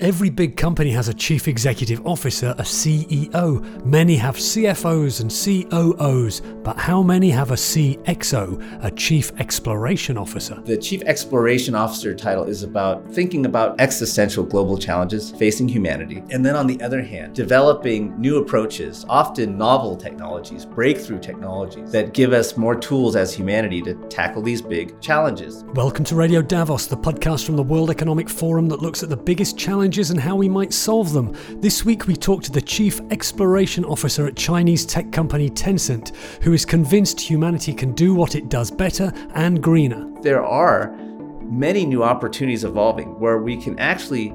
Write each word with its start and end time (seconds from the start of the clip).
Every 0.00 0.30
big 0.30 0.56
company 0.56 0.92
has 0.92 1.08
a 1.08 1.12
chief 1.14 1.48
executive 1.48 2.06
officer, 2.06 2.54
a 2.56 2.62
CEO. 2.62 3.84
Many 3.84 4.14
have 4.14 4.36
CFOs 4.36 5.20
and 5.20 5.28
COOs, 5.28 6.40
but 6.62 6.78
how 6.78 7.02
many 7.02 7.30
have 7.30 7.50
a 7.50 7.56
CXO, 7.56 8.84
a 8.84 8.92
chief 8.92 9.32
exploration 9.40 10.16
officer? 10.16 10.62
The 10.64 10.76
chief 10.76 11.02
exploration 11.02 11.74
officer 11.74 12.14
title 12.14 12.44
is 12.44 12.62
about 12.62 13.12
thinking 13.12 13.44
about 13.44 13.80
existential 13.80 14.44
global 14.44 14.78
challenges 14.78 15.32
facing 15.32 15.66
humanity. 15.66 16.22
And 16.30 16.46
then 16.46 16.54
on 16.54 16.68
the 16.68 16.80
other 16.80 17.02
hand, 17.02 17.34
developing 17.34 18.16
new 18.20 18.38
approaches, 18.38 19.04
often 19.08 19.58
novel 19.58 19.96
technologies, 19.96 20.64
breakthrough 20.64 21.18
technologies 21.18 21.90
that 21.90 22.14
give 22.14 22.32
us 22.32 22.56
more 22.56 22.76
tools 22.76 23.16
as 23.16 23.34
humanity 23.34 23.82
to 23.82 23.94
tackle 24.10 24.42
these 24.42 24.62
big 24.62 25.00
challenges. 25.00 25.64
Welcome 25.74 26.04
to 26.04 26.14
Radio 26.14 26.40
Davos, 26.40 26.86
the 26.86 26.96
podcast 26.96 27.44
from 27.44 27.56
the 27.56 27.64
World 27.64 27.90
Economic 27.90 28.28
Forum 28.28 28.68
that 28.68 28.80
looks 28.80 29.02
at 29.02 29.08
the 29.08 29.16
biggest 29.16 29.58
challenges 29.58 29.87
challenges 29.88 30.10
and 30.10 30.20
how 30.20 30.36
we 30.36 30.50
might 30.50 30.70
solve 30.74 31.14
them. 31.14 31.34
This 31.62 31.82
week 31.82 32.06
we 32.06 32.14
talked 32.14 32.44
to 32.44 32.52
the 32.52 32.60
Chief 32.60 33.00
Exploration 33.10 33.86
Officer 33.86 34.26
at 34.26 34.36
Chinese 34.36 34.84
tech 34.84 35.10
company 35.12 35.48
Tencent, 35.48 36.14
who 36.42 36.52
is 36.52 36.66
convinced 36.66 37.18
humanity 37.18 37.72
can 37.72 37.92
do 37.92 38.12
what 38.12 38.34
it 38.34 38.50
does 38.50 38.70
better 38.70 39.10
and 39.34 39.62
greener. 39.62 40.06
There 40.20 40.44
are 40.44 40.94
many 41.40 41.86
new 41.86 42.04
opportunities 42.04 42.64
evolving 42.64 43.18
where 43.18 43.38
we 43.38 43.56
can 43.56 43.78
actually 43.78 44.34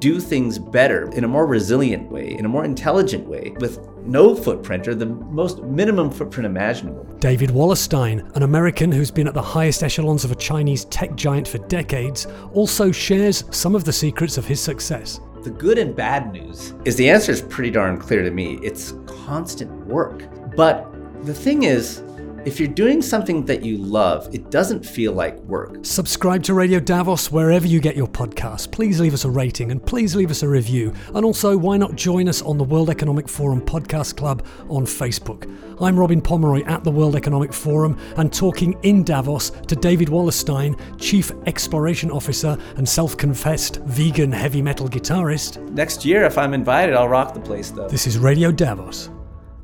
do 0.00 0.20
things 0.20 0.58
better 0.58 1.10
in 1.12 1.24
a 1.24 1.28
more 1.28 1.46
resilient 1.46 2.10
way, 2.10 2.36
in 2.38 2.44
a 2.44 2.48
more 2.48 2.66
intelligent 2.66 3.26
way, 3.26 3.54
with 3.58 3.78
no 4.04 4.34
footprint 4.34 4.88
or 4.88 4.94
the 4.94 5.06
most 5.06 5.62
minimum 5.62 6.10
footprint 6.10 6.46
imaginable. 6.46 7.04
David 7.18 7.50
Wallerstein, 7.50 8.34
an 8.36 8.42
American 8.42 8.90
who's 8.90 9.10
been 9.10 9.28
at 9.28 9.34
the 9.34 9.42
highest 9.42 9.82
echelons 9.82 10.24
of 10.24 10.32
a 10.32 10.36
Chinese 10.36 10.84
tech 10.86 11.14
giant 11.14 11.46
for 11.46 11.58
decades, 11.58 12.26
also 12.52 12.90
shares 12.90 13.44
some 13.50 13.74
of 13.74 13.84
the 13.84 13.92
secrets 13.92 14.38
of 14.38 14.46
his 14.46 14.60
success. 14.60 15.20
The 15.42 15.50
good 15.50 15.78
and 15.78 15.96
bad 15.96 16.32
news 16.32 16.74
is 16.84 16.96
the 16.96 17.08
answer 17.08 17.32
is 17.32 17.40
pretty 17.40 17.70
darn 17.70 17.96
clear 17.98 18.22
to 18.22 18.30
me. 18.30 18.58
It's 18.62 18.92
constant 19.06 19.70
work. 19.86 20.24
But 20.54 20.92
the 21.24 21.32
thing 21.34 21.62
is, 21.62 22.02
if 22.44 22.58
you're 22.58 22.68
doing 22.68 23.02
something 23.02 23.44
that 23.44 23.62
you 23.62 23.76
love, 23.76 24.32
it 24.34 24.50
doesn't 24.50 24.84
feel 24.84 25.12
like 25.12 25.36
work. 25.40 25.84
Subscribe 25.84 26.42
to 26.44 26.54
Radio 26.54 26.80
Davos 26.80 27.30
wherever 27.30 27.66
you 27.66 27.80
get 27.80 27.96
your 27.96 28.06
podcasts. 28.06 28.70
Please 28.70 28.98
leave 29.00 29.12
us 29.12 29.24
a 29.24 29.30
rating 29.30 29.70
and 29.70 29.84
please 29.84 30.16
leave 30.16 30.30
us 30.30 30.42
a 30.42 30.48
review. 30.48 30.92
And 31.14 31.24
also, 31.24 31.56
why 31.56 31.76
not 31.76 31.96
join 31.96 32.28
us 32.28 32.40
on 32.42 32.56
the 32.56 32.64
World 32.64 32.88
Economic 32.88 33.28
Forum 33.28 33.60
Podcast 33.60 34.16
Club 34.16 34.46
on 34.68 34.84
Facebook? 34.84 35.54
I'm 35.80 35.98
Robin 35.98 36.20
Pomeroy 36.20 36.64
at 36.64 36.84
the 36.84 36.90
World 36.90 37.16
Economic 37.16 37.52
Forum 37.52 37.98
and 38.16 38.32
talking 38.32 38.78
in 38.82 39.02
Davos 39.02 39.50
to 39.50 39.76
David 39.76 40.08
Wallerstein, 40.08 40.78
Chief 40.98 41.30
Exploration 41.46 42.10
Officer 42.10 42.56
and 42.76 42.88
self 42.88 43.16
confessed 43.16 43.76
vegan 43.84 44.32
heavy 44.32 44.62
metal 44.62 44.88
guitarist. 44.88 45.60
Next 45.70 46.04
year, 46.04 46.24
if 46.24 46.38
I'm 46.38 46.54
invited, 46.54 46.94
I'll 46.94 47.08
rock 47.08 47.34
the 47.34 47.40
place 47.40 47.70
though. 47.70 47.88
This 47.88 48.06
is 48.06 48.18
Radio 48.18 48.50
Davos. 48.50 49.10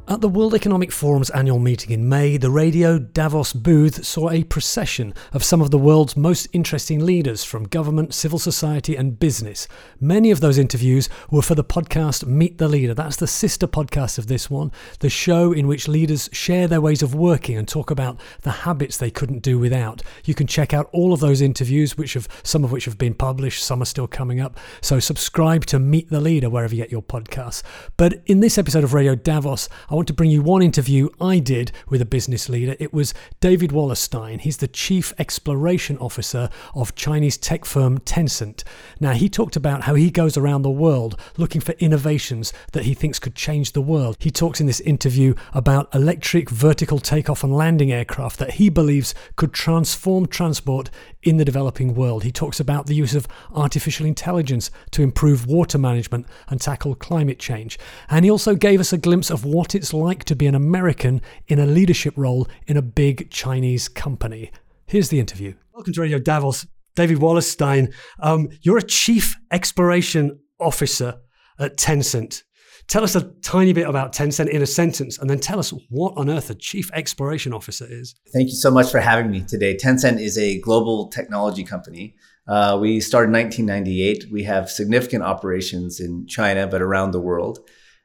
At 0.09 0.21
the 0.21 0.29
World 0.29 0.55
Economic 0.55 0.93
Forum's 0.93 1.31
annual 1.31 1.59
meeting 1.59 1.91
in 1.91 2.09
May, 2.09 2.37
the 2.37 2.49
Radio 2.49 2.97
Davos 2.97 3.53
booth 3.53 4.05
saw 4.05 4.31
a 4.31 4.45
procession 4.45 5.13
of 5.33 5.43
some 5.43 5.61
of 5.61 5.73
the 5.73 5.79
world's 5.79 6.17
most 6.17 6.47
interesting 6.53 7.05
leaders 7.05 7.43
from 7.43 7.67
government, 7.67 8.15
civil 8.15 8.39
society, 8.39 8.95
and 8.95 9.19
business. 9.19 9.67
Many 9.99 10.31
of 10.31 10.39
those 10.39 10.59
interviews 10.59 11.09
were 11.29 11.43
for 11.43 11.57
the 11.57 11.65
podcast 11.65 12.25
Meet 12.25 12.59
the 12.59 12.69
Leader. 12.69 12.95
That's 12.95 13.17
the 13.17 13.27
sister 13.27 13.67
podcast 13.67 14.17
of 14.17 14.29
this 14.29 14.49
one, 14.49 14.71
the 15.01 15.11
show 15.11 15.51
in 15.51 15.67
which 15.67 15.89
leaders 15.89 16.31
share 16.33 16.69
their 16.69 16.81
ways 16.81 17.03
of 17.03 17.17
working 17.17 17.57
and 17.57 17.67
talk 17.67 17.91
about 17.91 18.21
the 18.43 18.53
habits 18.63 18.99
they 18.99 19.11
couldn't 19.11 19.43
do 19.43 19.59
without. 19.59 20.03
You 20.25 20.35
can 20.35 20.47
check 20.47 20.73
out 20.73 20.89
all 20.93 21.15
of 21.15 21.19
those 21.19 21.41
interviews, 21.41 21.99
which 21.99 22.15
have 22.15 22.29
some 22.45 22.63
of 22.63 22.71
which 22.71 22.85
have 22.85 22.97
been 22.97 23.15
published, 23.15 23.65
some 23.65 23.83
are 23.83 23.87
still 23.87 24.07
coming 24.07 24.39
up. 24.39 24.57
So 24.81 25.01
subscribe 25.01 25.67
to 25.67 25.81
Meet 25.81 26.11
the 26.11 26.21
Leader 26.21 26.49
wherever 26.49 26.77
you 26.77 26.83
get 26.85 26.93
your 26.93 27.03
podcasts. 27.03 27.65
But 27.97 28.23
in 28.27 28.39
this 28.39 28.57
episode 28.57 28.85
of 28.85 28.95
Radio 28.95 29.17
Davos, 29.17 29.69
want 29.97 30.07
to 30.09 30.13
bring 30.13 30.31
you 30.31 30.43
one 30.43 30.61
interview 30.61 31.09
I 31.23 31.39
did 31.39 31.73
with 31.89 32.03
a 32.03 32.05
business 32.05 32.51
leader. 32.51 32.77
It 32.79 32.93
was 32.93 33.15
David 33.41 33.71
Wallerstein. 33.71 34.43
He's 34.43 34.59
the 34.59 34.69
Chief 34.69 35.15
Exploration 35.19 35.97
Officer 35.97 36.51
of 36.75 36.95
Chinese 36.95 37.39
tech 37.39 37.65
firm 37.65 37.97
Tencent. 38.01 38.63
Now, 39.01 39.13
he 39.13 39.31
talked 39.31 39.57
about 39.57 39.85
how 39.85 39.95
he 39.95 40.11
goes 40.11 40.37
around 40.37 40.63
the 40.63 40.71
world 40.71 41.19
looking 41.39 41.63
for 41.63 41.73
innovations 41.79 42.53
that 42.73 42.85
he 42.85 42.93
thinks 42.93 43.19
could 43.19 43.35
change 43.35 43.73
the 43.73 43.81
world. 43.81 44.19
He 44.21 44.31
talks 44.31 44.61
in 44.61 44.67
this 44.67 44.81
interview 44.81 45.35
about 45.55 45.95
electric 45.95 46.51
vertical 46.51 46.99
takeoff 46.99 47.43
and 47.43 47.57
landing 47.57 47.91
aircraft 47.91 48.39
that 48.39 48.53
he 48.53 48.69
believes 48.69 49.15
could 49.37 49.55
transform 49.55 50.27
transport 50.27 50.91
in 51.27 51.37
the 51.37 51.45
developing 51.45 51.93
world. 51.95 52.23
He 52.23 52.31
talks 52.31 52.61
about 52.61 52.87
the 52.87 52.95
use 52.95 53.15
of 53.15 53.27
artificial 53.53 54.07
intelligence 54.07 54.71
to 54.93 55.03
improve 55.03 55.47
water 55.47 55.77
management 55.77 56.27
and 56.49 56.61
tackle 56.61 56.95
climate 56.95 57.41
change. 57.41 57.79
And 58.09 58.25
he 58.25 58.31
also 58.31 58.55
gave 58.55 58.79
us 58.79 58.93
a 58.93 58.99
glimpse 58.99 59.29
of 59.29 59.45
what 59.45 59.75
it's 59.75 59.93
like 59.93 60.23
to 60.25 60.37
be 60.37 60.47
an 60.47 60.55
American 60.55 61.21
in 61.49 61.59
a 61.59 61.67
leadership 61.67 62.15
role 62.17 62.47
in 62.69 62.77
a 62.77 62.83
big 62.83 63.29
Chinese 63.31 63.89
company. 63.89 64.53
Here's 64.87 65.09
the 65.09 65.19
interview. 65.19 65.55
Welcome 65.73 65.95
to 65.95 66.01
Radio 66.01 66.21
Davos. 66.21 66.65
David 66.95 67.19
Wallerstein, 67.19 67.93
um, 68.21 68.49
you're 68.63 68.79
a 68.79 68.83
chief 68.83 69.35
exploration 69.51 70.39
officer 70.61 71.17
at 71.59 71.77
Tencent. 71.77 72.45
Tell 72.89 73.03
us 73.03 73.17
a 73.17 73.23
tiny 73.43 73.73
bit 73.73 73.89
about 73.89 74.13
Tencent 74.13 74.49
in 74.49 74.63
a 74.63 74.67
sentence, 74.67 75.19
and 75.19 75.29
then 75.29 75.41
tell 75.41 75.59
us 75.59 75.71
what 75.89 76.17
on 76.17 76.31
earth 76.31 76.51
a 76.51 76.55
chief 76.55 76.89
exploration 76.93 77.53
officer 77.53 77.87
is. 77.89 78.15
Thank 78.33 78.49
you 78.49 78.55
so 78.55 78.71
much 78.71 78.91
for 78.93 79.01
having 79.01 79.31
me 79.31 79.43
today. 79.43 79.77
Tencent 79.77 80.21
is 80.21 80.39
a 80.39 80.61
global 80.61 81.09
technology 81.09 81.65
company. 81.65 82.15
Uh, 82.47 82.79
we 82.81 83.01
started 83.01 83.29
in 83.29 83.33
1998. 83.33 84.27
We 84.31 84.45
have 84.45 84.71
significant 84.71 85.25
operations 85.25 85.99
in 85.99 86.29
China, 86.29 86.69
but 86.69 86.81
around 86.81 87.11
the 87.11 87.21
world. 87.21 87.59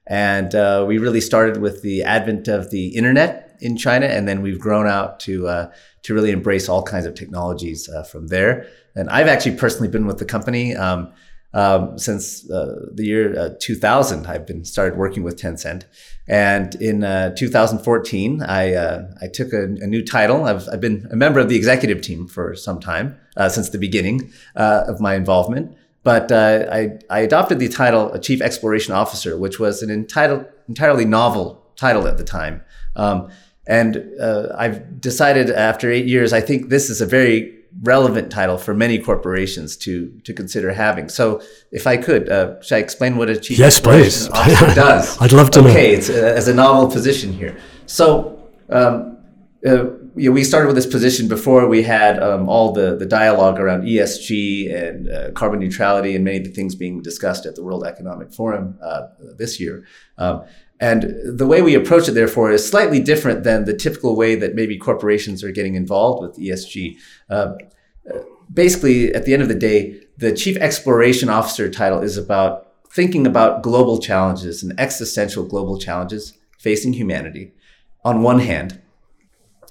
And 0.08 0.56
uh, 0.56 0.84
we 0.88 0.98
really 0.98 1.22
started 1.22 1.62
with 1.62 1.84
the 1.84 2.02
advent 2.02 2.48
of 2.48 2.72
the 2.72 2.88
internet 2.96 3.56
in 3.62 3.78
China, 3.78 4.08
and 4.08 4.28
then 4.28 4.42
we've 4.42 4.59
grown 4.59 4.88
out 4.88 5.19
to 5.22 5.48
uh, 5.48 5.72
to 6.03 6.13
really 6.16 6.31
embrace 6.31 6.68
all 6.68 6.81
kinds 6.81 7.06
of 7.06 7.13
technologies 7.13 7.88
uh, 7.88 8.02
from 8.02 8.28
there. 8.28 8.66
And 8.96 9.12
I've 9.12 9.28
actually 9.28 9.58
personally 9.58 9.90
been 9.90 10.08
with 10.08 10.18
the 10.18 10.25
company 10.25 10.75
um, 10.75 11.13
um, 11.53 11.97
since 11.97 12.50
uh, 12.50 12.88
the 12.94 13.06
year 13.06 13.38
uh, 13.38 13.50
2000. 13.59 14.28
I've 14.28 14.45
been 14.45 14.63
started 14.66 14.97
working 14.97 15.23
with 15.23 15.39
Tencent, 15.39 15.84
and 16.28 16.75
in 16.75 17.03
uh, 17.03 17.35
2014, 17.35 18.41
I 18.44 19.06
I 19.22 19.28
took 19.28 19.53
a, 19.53 19.63
a, 19.63 19.88
new 19.88 20.03
title. 20.03 20.45
I've, 20.45 20.67
I've 20.69 20.81
been 20.81 21.07
a 21.12 21.16
member 21.16 21.39
of 21.39 21.50
the 21.50 21.56
executive 21.56 22.01
team 22.01 22.28
for 22.28 22.56
some 22.56 22.79
time 22.79 23.17
since 23.50 23.69
the 23.69 23.78
beginning 23.78 24.31
of 24.56 25.00
my 25.00 25.16
involvement. 25.16 25.75
But 26.03 26.31
uh, 26.31 26.67
I, 26.72 26.97
I 27.09 27.19
adopted 27.19 27.59
the 27.59 27.68
title 27.68 28.18
Chief 28.19 28.41
Exploration 28.41 28.94
Officer, 28.94 29.38
which 29.38 29.59
was 29.59 29.83
an 29.83 29.91
entitled, 29.91 30.45
entirely 30.68 31.06
novel 31.06 31.63
title 31.75 32.07
at 32.07 32.18
the 32.18 32.23
time. 32.23 32.62
Um, 32.95 33.29
and 33.68 34.03
uh, 34.19 34.47
I've 34.57 35.00
decided 35.00 35.51
after 35.51 35.91
eight 35.91 36.07
years, 36.07 36.33
I 36.33 36.41
think 36.41 36.69
this 36.69 36.89
is 36.89 37.01
a 37.01 37.06
very 37.06 37.61
relevant 37.82 38.32
title 38.32 38.58
for 38.58 38.74
many 38.74 39.00
corporations 39.00 39.78
to 39.78 40.12
to 40.24 40.34
consider 40.34 40.74
having. 40.74 41.09
So, 41.09 41.42
if 41.72 41.88
I 41.88 41.98
could, 41.98 42.30
uh, 42.30 42.62
should 42.62 42.76
I 42.76 42.80
explain 42.80 43.18
what 43.18 43.30
a 43.30 43.40
chief 43.40 43.58
yes, 43.59 43.80
please. 43.80 44.30
officer 44.30 44.74
does? 44.76 45.20
I'd 45.22 45.32
love 45.32 45.52
to 45.52 45.59
okay, 45.59 45.68
know. 45.68 45.74
Okay, 45.74 45.94
it's 45.94 46.10
a, 46.10 46.36
as 46.36 46.48
a 46.48 46.54
novel 46.54 46.90
position 46.92 47.34
here. 47.34 47.58
So, 47.86 48.42
um, 48.70 49.18
uh, 49.66 49.86
you 50.16 50.30
know, 50.30 50.31
we 50.31 50.44
started 50.44 50.68
with 50.68 50.76
this 50.76 50.86
position 50.88 51.28
before 51.28 51.68
we 51.68 51.84
had 51.84 52.22
um, 52.22 52.50
all 52.50 52.74
the, 52.74 52.98
the 52.98 53.06
dialogue 53.06 53.60
around 53.60 53.84
ESG 53.84 54.74
and 54.74 55.10
uh, 55.10 55.31
carbon 55.31 55.60
neutrality 55.60 56.16
and 56.16 56.26
many 56.26 56.38
of 56.38 56.44
the 56.44 56.50
things 56.50 56.76
being 56.76 57.02
discussed 57.02 57.46
at 57.46 57.56
the 57.56 57.64
World 57.64 57.86
Economic 57.86 58.34
Forum 58.34 58.78
uh, 58.81 59.08
this 59.38 59.60
year. 59.60 59.86
Um, 60.18 60.44
and 60.81 61.16
the 61.24 61.47
way 61.47 61.62
we 61.62 61.75
approach 61.75 62.09
it, 62.09 62.14
therefore, 62.14 62.52
is 62.52 62.68
slightly 62.68 63.00
different 63.00 63.44
than 63.44 63.66
the 63.66 63.74
typical 63.74 64.16
way 64.16 64.36
that 64.36 64.56
maybe 64.56 64.78
corporations 64.78 65.44
are 65.44 65.52
getting 65.52 65.75
involved 65.75 66.22
with 66.22 66.38
ESG. 66.38 66.97
Uh, 67.30 67.53
basically, 68.53 69.14
at 69.14 69.25
the 69.25 69.34
end 69.34 69.44
of 69.44 69.47
the 69.47 69.56
day, 69.56 70.02
the 70.18 70.36
Chief 70.36 70.58
Exploration 70.58 71.30
Officer 71.30 71.69
title 71.69 72.01
is 72.01 72.18
about 72.18 72.68
thinking 72.89 73.25
about 73.25 73.63
global 73.63 74.00
challenges 74.00 74.63
and 74.63 74.78
existential 74.80 75.45
global 75.45 75.78
challenges 75.78 76.33
facing 76.60 76.94
humanity 76.94 77.54
on 78.04 78.22
one 78.22 78.39
hand 78.39 78.81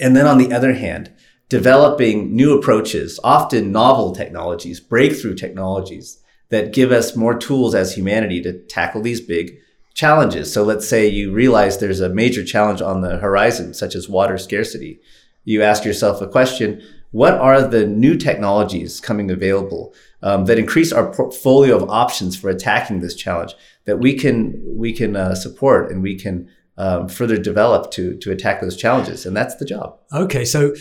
and 0.01 0.17
then 0.17 0.27
on 0.27 0.39
the 0.39 0.53
other 0.53 0.73
hand, 0.73 1.13
developing 1.49 2.35
new 2.35 2.57
approaches, 2.57 3.21
often 3.23 3.71
novel 3.71 4.13
technologies, 4.13 4.81
breakthrough 4.81 5.35
technologies 5.35 6.23
that 6.49 6.73
give 6.73 6.91
us 6.91 7.15
more 7.15 7.39
tools 7.39 7.75
as 7.75 7.95
humanity 7.95 8.41
to 8.43 8.53
tackle 8.53 9.03
these 9.03 9.21
big 9.21 9.59
challenges. 9.95 10.53
So 10.53 10.63
let's 10.63 10.89
say 10.89 11.07
you 11.07 11.33
realize 11.33 11.79
there's 11.79 12.01
a 12.01 12.09
major 12.09 12.45
challenge 12.45 12.81
on 12.81 13.01
the 13.01 13.19
horizon, 13.19 13.75
such 13.75 13.95
as 13.95 14.09
water 14.09 14.39
scarcity. 14.39 15.01
You 15.45 15.63
ask 15.63 15.85
yourself 15.85 16.21
a 16.21 16.29
question, 16.29 16.83
what 17.11 17.35
are 17.35 17.67
the 17.67 17.87
new 17.87 18.17
technologies 18.17 19.01
coming 19.01 19.31
available 19.31 19.95
um, 20.23 20.45
that 20.45 20.59
increase 20.59 20.93
our 20.93 21.13
portfolio 21.13 21.77
of 21.77 21.91
options 21.91 22.37
for 22.37 22.49
attacking 22.51 23.01
this 23.01 23.15
challenge 23.15 23.55
that 23.85 23.99
we 23.99 24.15
can 24.15 24.63
we 24.77 24.93
can 24.93 25.17
uh, 25.17 25.35
support 25.35 25.91
and 25.91 26.03
we 26.03 26.17
can 26.17 26.49
um, 26.79 27.09
further 27.09 27.37
develop 27.37 27.91
to 27.93 28.17
to 28.19 28.31
attack 28.31 28.61
those 28.61 28.77
challenges, 28.77 29.27
and 29.27 29.37
that's 29.37 29.57
the 29.57 29.65
job. 29.65 29.99
Okay, 30.13 30.45
so 30.45 30.75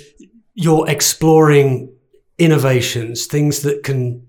you're 0.54 0.88
exploring 0.90 1.92
innovations, 2.38 3.26
things 3.26 3.62
that 3.62 3.84
can 3.84 4.26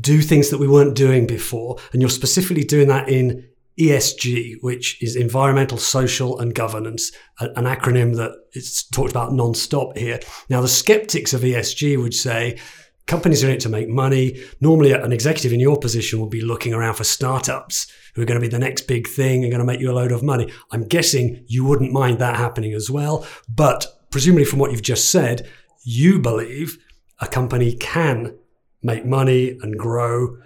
do 0.00 0.20
things 0.20 0.50
that 0.50 0.58
we 0.58 0.68
weren't 0.68 0.94
doing 0.94 1.26
before. 1.26 1.76
And 1.92 2.02
you're 2.02 2.10
specifically 2.10 2.64
doing 2.64 2.88
that 2.88 3.08
in 3.08 3.47
ESG, 3.78 4.56
which 4.60 5.00
is 5.02 5.16
environmental, 5.16 5.78
social, 5.78 6.38
and 6.40 6.54
governance, 6.54 7.12
an 7.38 7.64
acronym 7.64 8.16
that 8.16 8.32
is 8.52 8.84
talked 8.92 9.10
about 9.10 9.32
non-stop 9.32 9.96
here. 9.96 10.20
Now, 10.50 10.60
the 10.60 10.68
skeptics 10.68 11.32
of 11.32 11.42
ESG 11.42 12.00
would 12.00 12.14
say 12.14 12.58
companies 13.06 13.42
are 13.42 13.48
in 13.48 13.54
it 13.54 13.60
to 13.60 13.68
make 13.68 13.88
money. 13.88 14.42
Normally, 14.60 14.92
an 14.92 15.12
executive 15.12 15.52
in 15.52 15.60
your 15.60 15.78
position 15.78 16.18
will 16.18 16.28
be 16.28 16.40
looking 16.40 16.74
around 16.74 16.94
for 16.94 17.04
startups 17.04 17.86
who 18.14 18.22
are 18.22 18.26
going 18.26 18.40
to 18.40 18.46
be 18.46 18.50
the 18.50 18.58
next 18.58 18.82
big 18.82 19.08
thing 19.08 19.42
and 19.42 19.50
going 19.50 19.60
to 19.60 19.64
make 19.66 19.80
you 19.80 19.90
a 19.90 19.92
load 19.92 20.12
of 20.12 20.22
money. 20.22 20.52
I'm 20.70 20.84
guessing 20.84 21.44
you 21.46 21.64
wouldn't 21.64 21.92
mind 21.92 22.18
that 22.18 22.36
happening 22.36 22.74
as 22.74 22.90
well. 22.90 23.26
But 23.48 23.86
presumably, 24.10 24.44
from 24.44 24.58
what 24.58 24.72
you've 24.72 24.82
just 24.82 25.10
said, 25.10 25.48
you 25.84 26.18
believe 26.18 26.78
a 27.20 27.26
company 27.26 27.74
can 27.76 28.36
make 28.82 29.06
money 29.06 29.58
and 29.62 29.78
grow, 29.78 30.36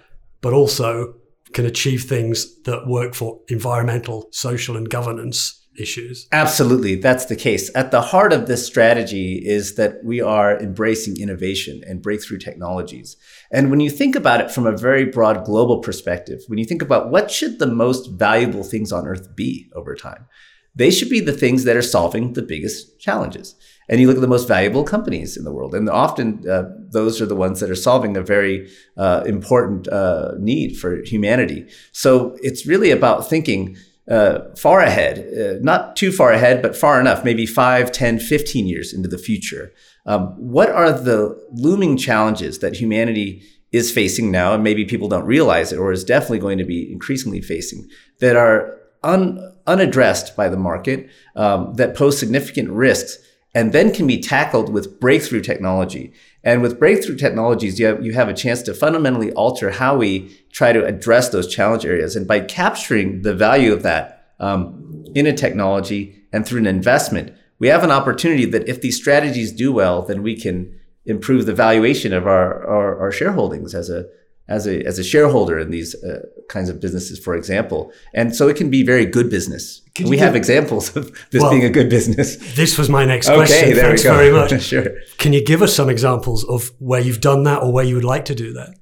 but 0.40 0.52
also 0.52 1.14
can 1.52 1.66
achieve 1.66 2.04
things 2.04 2.60
that 2.62 2.86
work 2.86 3.14
for 3.14 3.40
environmental, 3.48 4.28
social, 4.30 4.76
and 4.76 4.88
governance 4.88 5.58
issues. 5.78 6.28
Absolutely, 6.32 6.96
that's 6.96 7.26
the 7.26 7.36
case. 7.36 7.70
At 7.74 7.90
the 7.90 8.02
heart 8.02 8.32
of 8.32 8.46
this 8.46 8.66
strategy 8.66 9.42
is 9.44 9.76
that 9.76 10.04
we 10.04 10.20
are 10.20 10.58
embracing 10.58 11.16
innovation 11.18 11.82
and 11.86 12.02
breakthrough 12.02 12.38
technologies. 12.38 13.16
And 13.50 13.70
when 13.70 13.80
you 13.80 13.90
think 13.90 14.14
about 14.14 14.40
it 14.40 14.50
from 14.50 14.66
a 14.66 14.76
very 14.76 15.04
broad 15.04 15.44
global 15.44 15.78
perspective, 15.80 16.40
when 16.46 16.58
you 16.58 16.64
think 16.64 16.82
about 16.82 17.10
what 17.10 17.30
should 17.30 17.58
the 17.58 17.66
most 17.66 18.10
valuable 18.10 18.64
things 18.64 18.92
on 18.92 19.06
earth 19.06 19.34
be 19.34 19.70
over 19.74 19.94
time, 19.94 20.26
they 20.74 20.90
should 20.90 21.10
be 21.10 21.20
the 21.20 21.32
things 21.32 21.64
that 21.64 21.76
are 21.76 21.82
solving 21.82 22.32
the 22.32 22.42
biggest 22.42 22.98
challenges. 22.98 23.54
And 23.88 24.00
you 24.00 24.06
look 24.06 24.16
at 24.16 24.22
the 24.22 24.28
most 24.28 24.48
valuable 24.48 24.84
companies 24.84 25.36
in 25.36 25.44
the 25.44 25.52
world, 25.52 25.74
and 25.74 25.88
often 25.90 26.48
uh, 26.48 26.70
those 26.90 27.20
are 27.20 27.26
the 27.26 27.36
ones 27.36 27.60
that 27.60 27.70
are 27.70 27.74
solving 27.74 28.16
a 28.16 28.22
very 28.22 28.70
uh, 28.96 29.22
important 29.26 29.88
uh, 29.88 30.32
need 30.38 30.76
for 30.78 31.02
humanity. 31.04 31.66
So 31.92 32.36
it's 32.42 32.66
really 32.66 32.90
about 32.90 33.28
thinking 33.28 33.76
uh, 34.10 34.54
far 34.56 34.80
ahead, 34.80 35.18
uh, 35.18 35.58
not 35.60 35.96
too 35.96 36.10
far 36.10 36.32
ahead, 36.32 36.62
but 36.62 36.76
far 36.76 37.00
enough, 37.00 37.24
maybe 37.24 37.46
5, 37.46 37.92
10, 37.92 38.18
15 38.18 38.66
years 38.66 38.92
into 38.92 39.08
the 39.08 39.18
future. 39.18 39.72
Um, 40.06 40.34
what 40.38 40.70
are 40.70 40.92
the 40.92 41.40
looming 41.52 41.96
challenges 41.96 42.58
that 42.60 42.76
humanity 42.76 43.42
is 43.70 43.90
facing 43.90 44.30
now, 44.30 44.54
and 44.54 44.62
maybe 44.62 44.84
people 44.84 45.08
don't 45.08 45.24
realize 45.24 45.72
it, 45.72 45.78
or 45.78 45.92
is 45.92 46.04
definitely 46.04 46.40
going 46.40 46.58
to 46.58 46.64
be 46.64 46.90
increasingly 46.92 47.40
facing, 47.40 47.88
that 48.20 48.36
are 48.36 48.78
un- 49.02 49.52
unaddressed 49.66 50.36
by 50.36 50.48
the 50.48 50.56
market, 50.56 51.08
um, 51.36 51.74
that 51.74 51.94
pose 51.94 52.18
significant 52.18 52.70
risks 52.70 53.18
and 53.54 53.72
then 53.72 53.92
can 53.92 54.06
be 54.06 54.18
tackled 54.18 54.72
with 54.72 54.98
breakthrough 54.98 55.40
technology. 55.40 56.12
And 56.42 56.62
with 56.62 56.78
breakthrough 56.78 57.16
technologies, 57.16 57.78
you 57.78 57.86
have, 57.86 58.04
you 58.04 58.14
have 58.14 58.28
a 58.28 58.34
chance 58.34 58.62
to 58.62 58.74
fundamentally 58.74 59.30
alter 59.32 59.70
how 59.70 59.96
we 59.96 60.34
try 60.52 60.72
to 60.72 60.84
address 60.84 61.28
those 61.28 61.52
challenge 61.52 61.84
areas. 61.84 62.16
And 62.16 62.26
by 62.26 62.40
capturing 62.40 63.22
the 63.22 63.34
value 63.34 63.72
of 63.72 63.82
that 63.82 64.32
um, 64.40 65.04
in 65.14 65.26
a 65.26 65.32
technology 65.32 66.22
and 66.32 66.46
through 66.46 66.60
an 66.60 66.66
investment, 66.66 67.34
we 67.58 67.68
have 67.68 67.84
an 67.84 67.90
opportunity 67.90 68.46
that 68.46 68.68
if 68.68 68.80
these 68.80 68.96
strategies 68.96 69.52
do 69.52 69.72
well, 69.72 70.02
then 70.02 70.22
we 70.22 70.34
can 70.34 70.74
improve 71.04 71.46
the 71.46 71.54
valuation 71.54 72.12
of 72.12 72.26
our, 72.26 72.66
our, 72.66 72.98
our 72.98 73.10
shareholdings 73.10 73.74
as 73.74 73.90
a, 73.90 74.06
as 74.52 74.66
a 74.66 74.84
as 74.90 74.98
a 74.98 75.04
shareholder 75.04 75.58
in 75.58 75.70
these 75.70 75.90
uh, 76.04 76.20
kinds 76.48 76.68
of 76.68 76.78
businesses, 76.78 77.18
for 77.18 77.34
example. 77.34 77.92
And 78.12 78.36
so 78.36 78.48
it 78.48 78.56
can 78.56 78.68
be 78.70 78.82
very 78.84 79.06
good 79.06 79.28
business. 79.30 79.80
We 80.04 80.18
have 80.18 80.36
examples 80.36 80.94
of 80.96 81.04
this 81.30 81.40
well, 81.42 81.50
being 81.50 81.64
a 81.64 81.70
good 81.70 81.88
business. 81.88 82.36
This 82.54 82.78
was 82.78 82.88
my 82.88 83.04
next 83.04 83.28
question. 83.28 83.56
Okay, 83.56 83.72
there 83.72 83.88
Thanks 83.88 84.04
we 84.04 84.10
go. 84.10 84.16
very 84.16 84.32
much. 84.32 84.62
sure. 84.72 84.86
Can 85.18 85.32
you 85.32 85.42
give 85.44 85.62
us 85.62 85.74
some 85.74 85.88
examples 85.88 86.44
of 86.44 86.70
where 86.78 87.00
you've 87.00 87.20
done 87.20 87.42
that 87.44 87.62
or 87.62 87.72
where 87.72 87.84
you 87.84 87.94
would 87.94 88.10
like 88.14 88.24
to 88.26 88.34
do 88.34 88.52
that? 88.52 88.74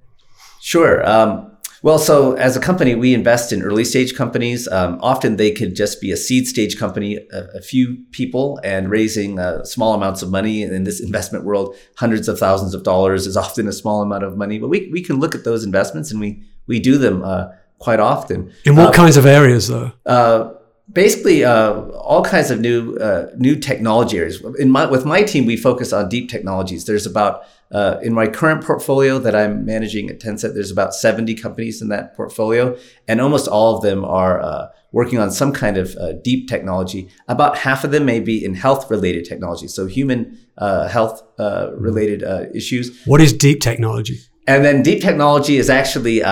Sure. 0.60 1.08
Um, 1.08 1.56
well, 1.82 1.98
so 1.98 2.32
as 2.34 2.56
a 2.56 2.60
company, 2.60 2.94
we 2.94 3.14
invest 3.14 3.52
in 3.52 3.62
early 3.62 3.84
stage 3.84 4.14
companies. 4.14 4.68
Um, 4.68 4.98
often 5.02 5.36
they 5.36 5.50
could 5.50 5.74
just 5.74 6.00
be 6.00 6.10
a 6.12 6.16
seed 6.16 6.46
stage 6.46 6.78
company, 6.78 7.16
a, 7.32 7.58
a 7.58 7.60
few 7.62 8.04
people, 8.10 8.60
and 8.62 8.90
raising 8.90 9.38
uh, 9.38 9.64
small 9.64 9.94
amounts 9.94 10.22
of 10.22 10.30
money. 10.30 10.62
In 10.62 10.84
this 10.84 11.00
investment 11.00 11.44
world, 11.44 11.74
hundreds 11.96 12.28
of 12.28 12.38
thousands 12.38 12.74
of 12.74 12.82
dollars 12.82 13.26
is 13.26 13.36
often 13.44 13.66
a 13.66 13.72
small 13.72 14.02
amount 14.02 14.24
of 14.24 14.36
money. 14.36 14.58
But 14.58 14.68
we, 14.68 14.90
we 14.92 15.02
can 15.02 15.20
look 15.20 15.34
at 15.34 15.44
those 15.44 15.64
investments 15.64 16.10
and 16.10 16.20
we, 16.20 16.42
we 16.66 16.80
do 16.80 16.98
them 16.98 17.22
uh, 17.24 17.48
quite 17.78 18.00
often. 18.00 18.52
In 18.64 18.76
what 18.76 18.88
uh, 18.88 18.92
kinds 18.92 19.16
of 19.16 19.24
areas, 19.24 19.68
though? 19.68 19.92
Uh, 20.04 20.52
basically 20.92 21.44
uh, 21.44 21.80
all 21.90 22.24
kinds 22.24 22.50
of 22.50 22.60
new 22.60 22.96
uh, 22.96 23.30
new 23.36 23.56
technology 23.56 24.18
areas. 24.18 24.42
In 24.58 24.70
my, 24.70 24.86
with 24.86 25.04
my 25.04 25.22
team, 25.22 25.46
we 25.46 25.56
focus 25.56 25.92
on 25.92 26.08
deep 26.08 26.28
technologies. 26.28 26.84
There's 26.84 27.06
about 27.06 27.44
uh, 27.70 27.98
in 28.02 28.12
my 28.12 28.26
current 28.26 28.64
portfolio 28.64 29.18
that 29.18 29.36
I'm 29.36 29.64
managing 29.64 30.10
at 30.10 30.18
Tencent, 30.18 30.54
there's 30.54 30.72
about 30.72 30.92
70 30.92 31.34
companies 31.36 31.80
in 31.80 31.88
that 31.88 32.16
portfolio, 32.16 32.76
and 33.06 33.20
almost 33.20 33.46
all 33.46 33.76
of 33.76 33.82
them 33.82 34.04
are 34.04 34.40
uh, 34.40 34.68
working 34.90 35.20
on 35.20 35.30
some 35.30 35.52
kind 35.52 35.76
of 35.76 35.94
uh, 35.96 36.14
deep 36.24 36.48
technology. 36.48 37.08
About 37.28 37.58
half 37.58 37.84
of 37.84 37.92
them 37.92 38.04
may 38.04 38.18
be 38.18 38.44
in 38.44 38.54
health 38.54 38.90
related 38.90 39.24
technology, 39.24 39.68
so 39.68 39.86
human 39.86 40.36
uh, 40.58 40.88
health 40.88 41.22
related 41.38 42.22
issues. 42.54 43.00
What 43.04 43.20
is 43.20 43.32
deep 43.32 43.60
technology? 43.60 44.18
And 44.46 44.64
then 44.64 44.82
deep 44.82 45.00
technology 45.00 45.58
is 45.58 45.70
actually 45.70 46.22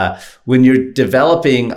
when 0.45 0.65
you're 0.65 0.93
developing 0.93 1.73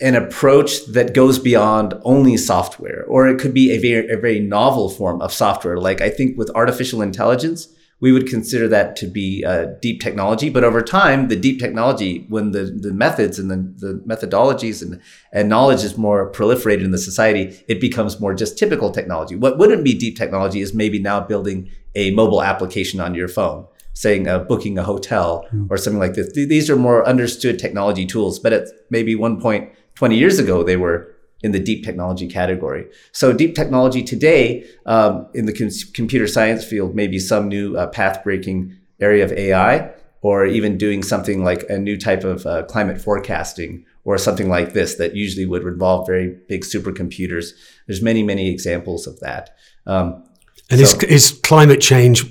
an 0.00 0.14
approach 0.14 0.86
that 0.86 1.12
goes 1.12 1.38
beyond 1.38 1.94
only 2.02 2.36
software, 2.36 3.04
or 3.08 3.28
it 3.28 3.38
could 3.38 3.52
be 3.52 3.72
a 3.72 3.78
very, 3.78 4.08
a 4.08 4.16
very 4.16 4.38
novel 4.40 4.88
form 4.88 5.20
of 5.20 5.32
software. 5.32 5.78
Like 5.78 6.00
I 6.00 6.08
think 6.08 6.38
with 6.38 6.50
artificial 6.54 7.02
intelligence, 7.02 7.68
we 8.00 8.12
would 8.12 8.28
consider 8.28 8.68
that 8.68 8.94
to 8.94 9.08
be 9.08 9.44
uh, 9.44 9.66
deep 9.82 10.00
technology. 10.00 10.50
But 10.50 10.62
over 10.62 10.82
time, 10.82 11.26
the 11.26 11.34
deep 11.34 11.58
technology, 11.58 12.26
when 12.28 12.52
the, 12.52 12.64
the 12.64 12.92
methods 12.92 13.40
and 13.40 13.50
the, 13.50 13.56
the 13.56 13.94
methodologies 14.06 14.82
and, 14.82 15.00
and 15.32 15.48
knowledge 15.48 15.82
is 15.82 15.98
more 15.98 16.30
proliferated 16.30 16.84
in 16.84 16.92
the 16.92 16.98
society, 16.98 17.60
it 17.66 17.80
becomes 17.80 18.20
more 18.20 18.34
just 18.34 18.56
typical 18.56 18.92
technology. 18.92 19.34
What 19.34 19.58
wouldn't 19.58 19.82
be 19.82 19.94
deep 19.94 20.16
technology 20.16 20.60
is 20.60 20.72
maybe 20.72 21.00
now 21.00 21.18
building 21.20 21.70
a 21.96 22.12
mobile 22.12 22.42
application 22.42 23.00
on 23.00 23.16
your 23.16 23.28
phone 23.28 23.66
saying 23.94 24.28
uh, 24.28 24.38
booking 24.38 24.78
a 24.78 24.84
hotel 24.84 25.44
mm. 25.52 25.68
or 25.68 25.76
something 25.76 25.98
like 25.98 26.14
this. 26.14 26.32
These 26.32 26.70
are 26.70 26.76
more 26.76 27.04
understood 27.04 27.58
technology 27.58 28.06
tools, 28.06 28.38
but 28.38 28.52
at 28.52 28.68
maybe 28.90 29.16
one 29.16 29.40
point 29.40 29.72
20 29.98 30.16
years 30.16 30.38
ago, 30.38 30.62
they 30.62 30.76
were 30.76 31.12
in 31.42 31.50
the 31.50 31.58
deep 31.58 31.84
technology 31.84 32.28
category. 32.28 32.86
So 33.10 33.32
deep 33.32 33.56
technology 33.56 34.04
today 34.04 34.64
um, 34.86 35.26
in 35.34 35.46
the 35.46 35.52
com- 35.52 35.70
computer 35.92 36.28
science 36.28 36.64
field 36.64 36.94
may 36.94 37.08
be 37.08 37.18
some 37.18 37.48
new 37.48 37.76
uh, 37.76 37.88
path 37.88 38.22
breaking 38.22 38.76
area 39.00 39.24
of 39.24 39.32
AI 39.32 39.90
or 40.22 40.46
even 40.46 40.78
doing 40.78 41.02
something 41.02 41.42
like 41.42 41.68
a 41.68 41.78
new 41.78 41.96
type 41.96 42.22
of 42.22 42.46
uh, 42.46 42.62
climate 42.66 43.00
forecasting 43.00 43.84
or 44.04 44.18
something 44.18 44.48
like 44.48 44.72
this 44.72 44.94
that 44.96 45.16
usually 45.16 45.46
would 45.46 45.64
involve 45.64 46.06
very 46.06 46.36
big 46.46 46.62
supercomputers. 46.62 47.50
There's 47.88 48.00
many, 48.00 48.22
many 48.22 48.48
examples 48.50 49.08
of 49.08 49.18
that. 49.18 49.50
Um, 49.84 50.24
and 50.70 50.78
so, 50.78 50.96
is, 50.98 51.02
is 51.02 51.40
climate 51.42 51.80
change 51.80 52.24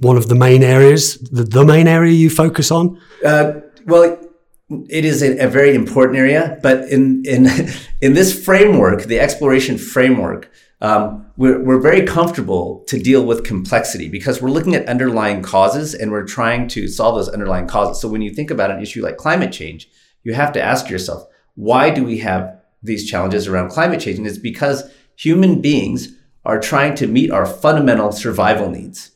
one 0.00 0.18
of 0.18 0.28
the 0.28 0.34
main 0.34 0.62
areas, 0.62 1.16
the, 1.30 1.44
the 1.44 1.64
main 1.64 1.88
area 1.88 2.12
you 2.12 2.28
focus 2.28 2.70
on? 2.70 3.00
Uh, 3.24 3.60
well, 3.86 4.18
it 4.70 5.04
is 5.04 5.22
a, 5.22 5.38
a, 5.38 5.48
very 5.48 5.74
important 5.74 6.18
area, 6.18 6.58
but 6.62 6.88
in 6.88 7.22
in 7.24 7.46
in 8.00 8.14
this 8.14 8.44
framework, 8.44 9.04
the 9.04 9.18
exploration 9.18 9.78
framework, 9.78 10.50
um, 10.80 11.26
we're, 11.36 11.62
we're 11.62 11.80
very 11.80 12.04
comfortable 12.04 12.84
to 12.88 12.98
deal 12.98 13.24
with 13.24 13.44
complexity 13.44 14.08
because 14.08 14.40
we're 14.40 14.50
looking 14.50 14.74
at 14.74 14.86
underlying 14.88 15.42
causes 15.42 15.94
and 15.94 16.10
we're 16.10 16.24
trying 16.24 16.68
to 16.68 16.86
solve 16.86 17.16
those 17.16 17.28
underlying 17.28 17.66
causes. 17.66 18.00
So 18.00 18.08
when 18.08 18.22
you 18.22 18.32
think 18.32 18.50
about 18.50 18.70
an 18.70 18.80
issue 18.80 19.02
like 19.02 19.16
climate 19.16 19.52
change, 19.52 19.88
you 20.22 20.34
have 20.34 20.52
to 20.52 20.62
ask 20.62 20.88
yourself, 20.88 21.26
why 21.54 21.90
do 21.90 22.04
we 22.04 22.18
have 22.18 22.60
these 22.82 23.10
challenges 23.10 23.48
around 23.48 23.70
climate 23.70 24.00
change? 24.00 24.18
And 24.18 24.26
it's 24.26 24.38
because 24.38 24.88
human 25.16 25.60
beings 25.60 26.10
are 26.44 26.60
trying 26.60 26.94
to 26.96 27.06
meet 27.08 27.30
our 27.32 27.44
fundamental 27.44 28.12
survival 28.12 28.70
needs, 28.70 29.10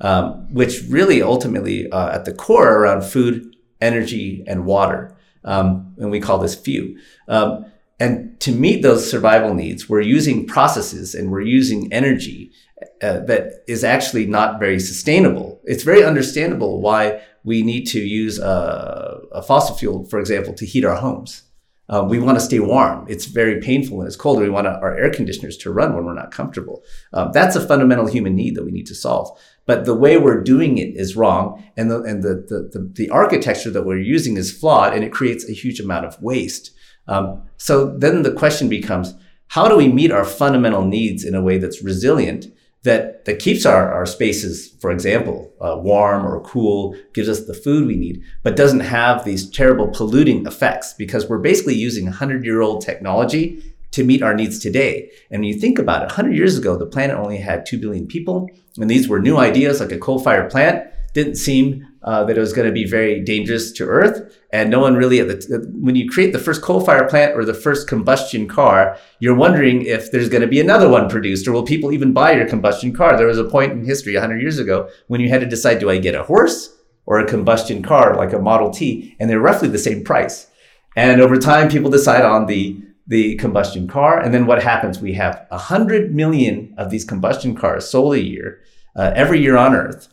um, 0.00 0.52
which 0.52 0.82
really 0.88 1.22
ultimately 1.22 1.90
uh, 1.90 2.10
at 2.10 2.26
the 2.26 2.34
core 2.34 2.78
around 2.78 3.02
food 3.02 3.55
energy, 3.80 4.44
and 4.46 4.64
water. 4.64 5.16
Um, 5.44 5.94
and 5.98 6.10
we 6.10 6.20
call 6.20 6.38
this 6.38 6.54
few. 6.54 6.98
Um, 7.28 7.66
and 7.98 8.38
to 8.40 8.52
meet 8.52 8.82
those 8.82 9.08
survival 9.10 9.54
needs, 9.54 9.88
we're 9.88 10.02
using 10.02 10.46
processes 10.46 11.14
and 11.14 11.30
we're 11.30 11.40
using 11.40 11.90
energy 11.92 12.52
uh, 13.00 13.20
that 13.20 13.64
is 13.66 13.84
actually 13.84 14.26
not 14.26 14.60
very 14.60 14.78
sustainable. 14.78 15.60
It's 15.64 15.82
very 15.82 16.04
understandable 16.04 16.80
why 16.82 17.22
we 17.42 17.62
need 17.62 17.86
to 17.86 18.00
use 18.00 18.38
a, 18.38 19.20
a 19.32 19.42
fossil 19.42 19.76
fuel, 19.76 20.04
for 20.06 20.18
example, 20.18 20.52
to 20.54 20.66
heat 20.66 20.84
our 20.84 20.96
homes. 20.96 21.42
Uh, 21.88 22.04
we 22.08 22.18
want 22.18 22.36
to 22.36 22.44
stay 22.44 22.58
warm. 22.58 23.06
It's 23.08 23.26
very 23.26 23.60
painful 23.60 23.96
when 23.96 24.06
it's 24.06 24.16
cold. 24.16 24.40
We 24.40 24.50
want 24.50 24.66
our 24.66 24.96
air 24.96 25.10
conditioners 25.10 25.56
to 25.58 25.72
run 25.72 25.94
when 25.94 26.04
we're 26.04 26.14
not 26.14 26.32
comfortable. 26.32 26.82
Um, 27.12 27.30
that's 27.32 27.54
a 27.54 27.66
fundamental 27.66 28.06
human 28.06 28.34
need 28.34 28.56
that 28.56 28.64
we 28.64 28.72
need 28.72 28.86
to 28.86 28.94
solve. 28.94 29.38
But 29.66 29.84
the 29.84 29.94
way 29.94 30.16
we're 30.16 30.42
doing 30.42 30.78
it 30.78 30.96
is 30.96 31.16
wrong, 31.16 31.64
and 31.76 31.90
the 31.90 32.02
and 32.02 32.22
the 32.22 32.34
the, 32.34 32.70
the, 32.72 32.92
the 32.94 33.10
architecture 33.10 33.70
that 33.70 33.84
we're 33.84 33.98
using 33.98 34.36
is 34.36 34.56
flawed, 34.56 34.94
and 34.94 35.04
it 35.04 35.12
creates 35.12 35.48
a 35.48 35.52
huge 35.52 35.80
amount 35.80 36.06
of 36.06 36.20
waste. 36.22 36.72
Um, 37.08 37.42
so 37.56 37.96
then 37.96 38.22
the 38.22 38.32
question 38.32 38.68
becomes, 38.68 39.14
how 39.48 39.68
do 39.68 39.76
we 39.76 39.88
meet 39.88 40.10
our 40.10 40.24
fundamental 40.24 40.84
needs 40.84 41.24
in 41.24 41.34
a 41.34 41.42
way 41.42 41.58
that's 41.58 41.82
resilient, 41.82 42.46
that, 42.82 43.24
that 43.24 43.38
keeps 43.38 43.66
our, 43.66 43.92
our 43.92 44.06
spaces, 44.06 44.74
for 44.80 44.90
example, 44.90 45.52
uh, 45.60 45.76
warm 45.76 46.24
or 46.24 46.40
cool, 46.40 46.96
gives 47.14 47.28
us 47.28 47.46
the 47.46 47.54
food 47.54 47.86
we 47.86 47.96
need, 47.96 48.22
but 48.42 48.56
doesn't 48.56 48.80
have 48.80 49.24
these 49.24 49.50
terrible 49.50 49.88
polluting 49.88 50.46
effects 50.46 50.94
because 50.94 51.28
we're 51.28 51.38
basically 51.38 51.74
using 51.74 52.04
100 52.04 52.44
year 52.44 52.60
old 52.60 52.80
technology 52.80 53.62
to 53.92 54.04
meet 54.04 54.22
our 54.22 54.34
needs 54.34 54.58
today. 54.58 55.10
And 55.30 55.40
when 55.40 55.48
you 55.48 55.58
think 55.58 55.78
about 55.78 56.02
it, 56.02 56.06
100 56.06 56.36
years 56.36 56.58
ago, 56.58 56.76
the 56.76 56.86
planet 56.86 57.16
only 57.16 57.38
had 57.38 57.66
2 57.66 57.78
billion 57.78 58.06
people, 58.06 58.48
and 58.78 58.90
these 58.90 59.08
were 59.08 59.20
new 59.20 59.36
ideas 59.36 59.80
like 59.80 59.92
a 59.92 59.98
coal 59.98 60.18
fired 60.18 60.50
plant. 60.50 60.86
Didn't 61.14 61.36
seem 61.36 61.86
uh, 62.06 62.22
that 62.24 62.36
it 62.36 62.40
was 62.40 62.52
going 62.52 62.68
to 62.68 62.72
be 62.72 62.84
very 62.84 63.20
dangerous 63.20 63.72
to 63.72 63.84
Earth. 63.84 64.32
And 64.52 64.70
no 64.70 64.78
one 64.78 64.94
really, 64.94 65.20
the, 65.20 65.68
when 65.74 65.96
you 65.96 66.08
create 66.08 66.32
the 66.32 66.38
first 66.38 66.62
coal 66.62 66.80
fired 66.80 67.10
plant 67.10 67.34
or 67.34 67.44
the 67.44 67.52
first 67.52 67.88
combustion 67.88 68.46
car, 68.46 68.96
you're 69.18 69.34
wondering 69.34 69.82
if 69.82 70.12
there's 70.12 70.28
going 70.28 70.42
to 70.42 70.46
be 70.46 70.60
another 70.60 70.88
one 70.88 71.08
produced 71.08 71.48
or 71.48 71.52
will 71.52 71.64
people 71.64 71.90
even 71.90 72.12
buy 72.12 72.32
your 72.32 72.46
combustion 72.46 72.92
car? 72.92 73.16
There 73.16 73.26
was 73.26 73.38
a 73.38 73.44
point 73.44 73.72
in 73.72 73.84
history 73.84 74.14
100 74.14 74.40
years 74.40 74.60
ago 74.60 74.88
when 75.08 75.20
you 75.20 75.28
had 75.28 75.40
to 75.40 75.48
decide 75.48 75.80
do 75.80 75.90
I 75.90 75.98
get 75.98 76.14
a 76.14 76.22
horse 76.22 76.76
or 77.06 77.18
a 77.18 77.26
combustion 77.26 77.82
car 77.82 78.14
like 78.16 78.32
a 78.32 78.38
Model 78.38 78.70
T? 78.70 79.16
And 79.18 79.28
they're 79.28 79.40
roughly 79.40 79.68
the 79.68 79.78
same 79.78 80.04
price. 80.04 80.46
And 80.94 81.20
over 81.20 81.36
time, 81.36 81.68
people 81.68 81.90
decide 81.90 82.24
on 82.24 82.46
the 82.46 82.80
the 83.06 83.36
combustion 83.36 83.86
car. 83.86 84.20
And 84.20 84.34
then 84.34 84.46
what 84.46 84.62
happens? 84.62 85.00
We 85.00 85.14
have 85.14 85.46
100 85.50 86.14
million 86.14 86.74
of 86.76 86.90
these 86.90 87.04
combustion 87.04 87.54
cars 87.54 87.88
sold 87.88 88.14
a 88.14 88.22
year, 88.22 88.60
uh, 88.96 89.12
every 89.14 89.40
year 89.40 89.56
on 89.56 89.74
Earth 89.74 90.08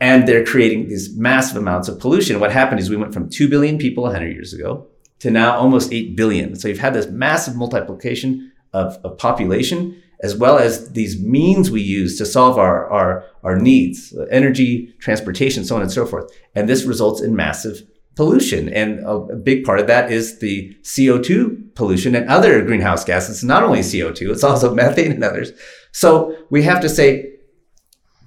and 0.00 0.26
they're 0.28 0.44
creating 0.44 0.88
these 0.88 1.16
massive 1.16 1.56
amounts 1.56 1.88
of 1.88 1.98
pollution. 1.98 2.40
What 2.40 2.52
happened 2.52 2.80
is 2.80 2.88
we 2.88 2.96
went 2.96 3.12
from 3.12 3.28
2 3.28 3.48
billion 3.48 3.78
people 3.78 4.04
100 4.04 4.28
years 4.28 4.52
ago 4.52 4.86
to 5.20 5.30
now 5.30 5.56
almost 5.56 5.92
8 5.92 6.16
billion. 6.16 6.54
So 6.54 6.68
you've 6.68 6.78
had 6.78 6.94
this 6.94 7.08
massive 7.08 7.56
multiplication 7.56 8.52
of, 8.72 8.98
of 9.04 9.18
population 9.18 10.00
as 10.20 10.36
well 10.36 10.58
as 10.58 10.92
these 10.92 11.20
means 11.22 11.70
we 11.70 11.80
use 11.80 12.18
to 12.18 12.26
solve 12.26 12.58
our, 12.58 12.88
our, 12.90 13.24
our 13.44 13.56
needs, 13.56 14.16
energy, 14.30 14.92
transportation, 14.98 15.64
so 15.64 15.76
on 15.76 15.82
and 15.82 15.92
so 15.92 16.04
forth. 16.04 16.28
And 16.56 16.68
this 16.68 16.84
results 16.84 17.20
in 17.20 17.36
massive 17.36 17.82
pollution. 18.18 18.68
And 18.68 18.98
a, 19.06 19.36
big 19.36 19.62
part 19.62 19.78
of 19.78 19.86
that 19.86 20.10
is 20.10 20.40
the 20.40 20.76
CO2 20.82 21.76
pollution 21.76 22.16
and 22.16 22.28
other 22.28 22.60
greenhouse 22.62 23.04
gases. 23.04 23.44
Not 23.44 23.62
only 23.62 23.78
CO2, 23.78 24.32
it's 24.32 24.42
also 24.42 24.74
methane 24.80 25.12
and 25.12 25.22
others. 25.22 25.52
So 25.92 26.36
we 26.50 26.64
have 26.64 26.80
to 26.80 26.88
say, 26.88 27.34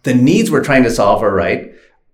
the 0.04 0.14
needs 0.14 0.50
we're 0.50 0.64
trying 0.64 0.84
to 0.84 0.90
solve 0.90 1.22
are 1.22 1.36
right. 1.36 1.74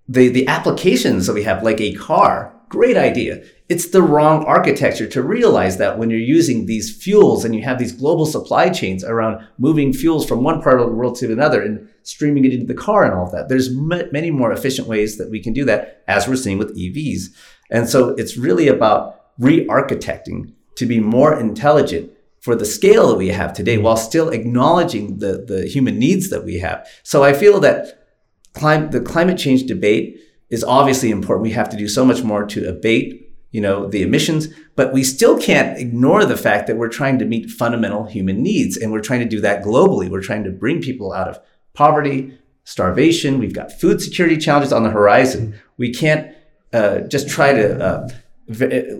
The, 0.10 0.30
the 0.30 0.48
applications 0.48 1.28
that 1.28 1.36
we 1.36 1.44
have, 1.44 1.62
like 1.62 1.80
a 1.80 1.94
car, 1.94 2.52
great 2.70 2.98
idea. 2.98 3.44
It's 3.70 3.90
the 3.90 4.02
wrong 4.02 4.44
architecture 4.46 5.08
to 5.10 5.22
realize 5.22 5.78
that 5.78 6.00
when 6.00 6.10
you're 6.10 6.20
using 6.20 6.66
these 6.66 6.96
fuels 6.96 7.46
and 7.46 7.54
you 7.54 7.62
have 7.62 7.78
these 7.78 7.92
global 7.92 8.26
supply 8.26 8.70
chains 8.70 9.04
around 9.04 9.46
moving 9.60 9.94
fuels 9.94 10.26
from 10.26 10.42
one 10.42 10.64
part 10.64 10.82
of 10.82 10.88
the 10.88 10.94
world 10.94 11.16
to 11.18 11.32
another 11.32 11.62
and 11.62 11.88
streaming 12.02 12.46
it 12.46 12.54
into 12.54 12.66
the 12.66 12.74
car 12.74 13.04
and 13.04 13.14
all 13.14 13.26
of 13.26 13.32
that. 13.34 13.50
There's 13.50 13.68
m- 13.68 14.10
many 14.12 14.32
more 14.32 14.52
efficient 14.52 14.88
ways 14.88 15.18
that 15.18 15.30
we 15.30 15.44
can 15.44 15.54
do 15.54 15.66
that, 15.66 16.04
as 16.08 16.28
we're 16.28 16.38
seeing 16.38 16.58
with 16.58 16.76
EVs. 16.78 17.26
And 17.70 17.90
so 17.90 18.10
it's 18.10 18.38
really 18.38 18.68
about 18.68 19.22
re-architecting 19.40 20.54
to 20.76 20.86
be 20.86 21.00
more 21.00 21.38
intelligent 21.38 22.12
for 22.42 22.56
the 22.56 22.66
scale 22.66 23.08
that 23.10 23.18
we 23.18 23.30
have 23.30 23.54
today 23.54 23.78
while 23.78 23.98
still 23.98 24.30
acknowledging 24.30 25.20
the, 25.20 25.44
the 25.46 25.68
human 25.68 26.00
needs 26.00 26.30
that 26.30 26.46
we 26.46 26.60
have. 26.60 26.88
So 27.04 27.24
I 27.24 27.34
feel 27.34 27.60
that 27.60 28.08
clim- 28.54 28.92
the 28.92 29.02
climate 29.02 29.38
change 29.38 29.64
debate 29.64 30.20
is 30.50 30.64
obviously 30.64 31.12
important. 31.12 31.44
We 31.44 31.52
have 31.52 31.70
to 31.70 31.78
do 31.78 31.88
so 31.88 32.06
much 32.06 32.24
more 32.24 32.46
to 32.46 32.70
abate, 32.70 33.36
you 33.52 33.60
know, 33.60 33.88
the 33.88 34.02
emissions, 34.02 34.48
but 34.76 34.94
we 34.94 35.04
still 35.04 35.38
can't 35.38 35.78
ignore 35.78 36.24
the 36.26 36.38
fact 36.38 36.68
that 36.68 36.78
we're 36.78 36.88
trying 36.88 37.20
to 37.20 37.26
meet 37.26 37.50
fundamental 37.50 38.06
human 38.06 38.42
needs 38.42 38.78
and 38.78 38.92
we're 38.92 39.02
trying 39.02 39.20
to 39.20 39.26
do 39.26 39.42
that 39.42 39.64
globally. 39.64 40.10
We're 40.10 40.22
trying 40.22 40.44
to 40.46 40.52
bring 40.52 40.82
people 40.82 41.12
out 41.12 41.28
of 41.28 41.40
poverty, 41.74 42.38
starvation. 42.64 43.40
We've 43.40 43.54
got 43.54 43.72
food 43.72 44.02
security 44.02 44.38
challenges 44.38 44.72
on 44.72 44.84
the 44.84 44.90
horizon. 44.92 45.60
We 45.78 45.92
can't 45.92 46.34
uh, 46.74 47.00
just 47.02 47.30
try 47.30 47.54
to 47.54 47.84
uh, 47.84 48.08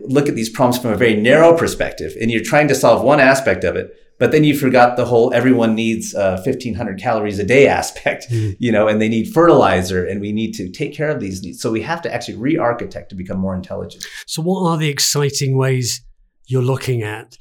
look 0.08 0.28
at 0.28 0.36
these 0.36 0.50
problems 0.50 0.82
from 0.82 0.92
a 0.92 0.98
very 0.98 1.16
narrow 1.16 1.58
perspective 1.58 2.14
and 2.20 2.32
you're 2.32 2.44
trying 2.44 2.68
to 2.68 2.76
solve 2.76 3.04
one 3.04 3.20
aspect 3.20 3.64
of 3.64 3.76
it 3.76 3.96
but 4.20 4.32
then 4.32 4.44
you 4.44 4.58
forgot 4.58 4.98
the 4.98 5.06
whole 5.06 5.34
everyone 5.34 5.76
needs 5.76 6.16
uh, 6.16 6.42
1500 6.44 7.00
calories 7.00 7.40
a 7.40 7.46
day 7.46 7.68
aspect 7.80 8.30
mm. 8.30 8.56
you 8.60 8.72
know 8.72 8.88
and 8.88 9.02
they 9.02 9.10
need 9.10 9.32
fertilizer 9.34 10.06
and 10.06 10.22
we 10.22 10.32
need 10.32 10.54
to 10.54 10.70
take 10.70 10.94
care 10.94 11.10
of 11.10 11.20
these 11.20 11.42
needs. 11.44 11.62
So 11.62 11.72
we 11.72 11.82
have 11.82 12.02
to 12.04 12.14
actually 12.14 12.38
re-architect 12.38 13.10
to 13.10 13.16
become 13.16 13.40
more 13.40 13.56
intelligent. 13.56 14.06
So 14.26 14.42
what 14.42 14.70
are 14.70 14.78
the 14.78 14.90
exciting 14.90 15.58
ways 15.58 16.02
you're 16.48 16.62
looking 16.62 17.04
at 17.04 17.38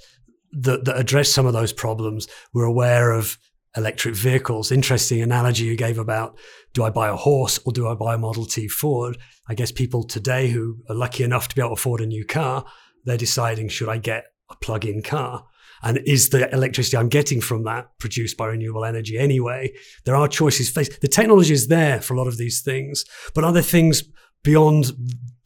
that, 0.53 0.85
that 0.85 0.97
address 0.97 1.31
some 1.31 1.47
of 1.47 1.53
those 1.53 1.73
problems? 1.73 2.29
We're 2.53 2.65
aware 2.65 3.11
of 3.13 3.39
electric 3.77 4.15
vehicles. 4.15 4.73
Interesting 4.73 5.23
analogy 5.23 5.65
you 5.65 5.77
gave 5.77 5.99
about 5.99 6.39
do 6.73 6.85
I 6.85 6.91
buy 6.91 7.09
a 7.09 7.17
horse 7.17 7.59
or 7.65 7.73
do 7.73 7.89
I 7.89 7.95
buy 7.95 8.15
a 8.15 8.19
Model 8.19 8.45
T 8.45 8.69
Ford? 8.69 9.19
I 9.49 9.55
guess 9.55 9.73
people 9.73 10.05
today 10.05 10.49
who 10.49 10.79
are 10.89 10.95
lucky 10.95 11.25
enough 11.25 11.49
to 11.49 11.55
be 11.55 11.63
able 11.63 11.71
to 11.71 11.81
afford 11.81 12.01
a 12.01 12.07
new 12.07 12.25
car, 12.25 12.65
they're 13.05 13.17
deciding 13.17 13.69
should 13.69 13.89
I 13.89 13.99
get 13.99 14.25
a 14.51 14.57
plug 14.57 14.85
in 14.85 15.03
car? 15.03 15.45
And 15.83 15.99
is 16.07 16.31
the 16.31 16.53
electricity 16.53 16.97
I'm 16.97 17.09
getting 17.09 17.41
from 17.41 17.65
that 17.65 17.99
produced 17.99 18.37
by 18.37 18.47
renewable 18.47 18.85
energy 18.85 19.19
anyway? 19.19 19.73
There 20.05 20.17
are 20.17 20.27
choices 20.27 20.71
faced. 20.71 21.01
The 21.01 21.09
technology 21.09 21.53
is 21.53 21.69
there 21.69 22.01
for 22.01 22.15
a 22.15 22.17
lot 22.17 22.27
of 22.27 22.39
these 22.39 22.63
things, 22.63 23.05
but 23.35 23.45
are 23.45 23.53
there 23.53 23.63
things 23.63 24.03
beyond 24.43 24.93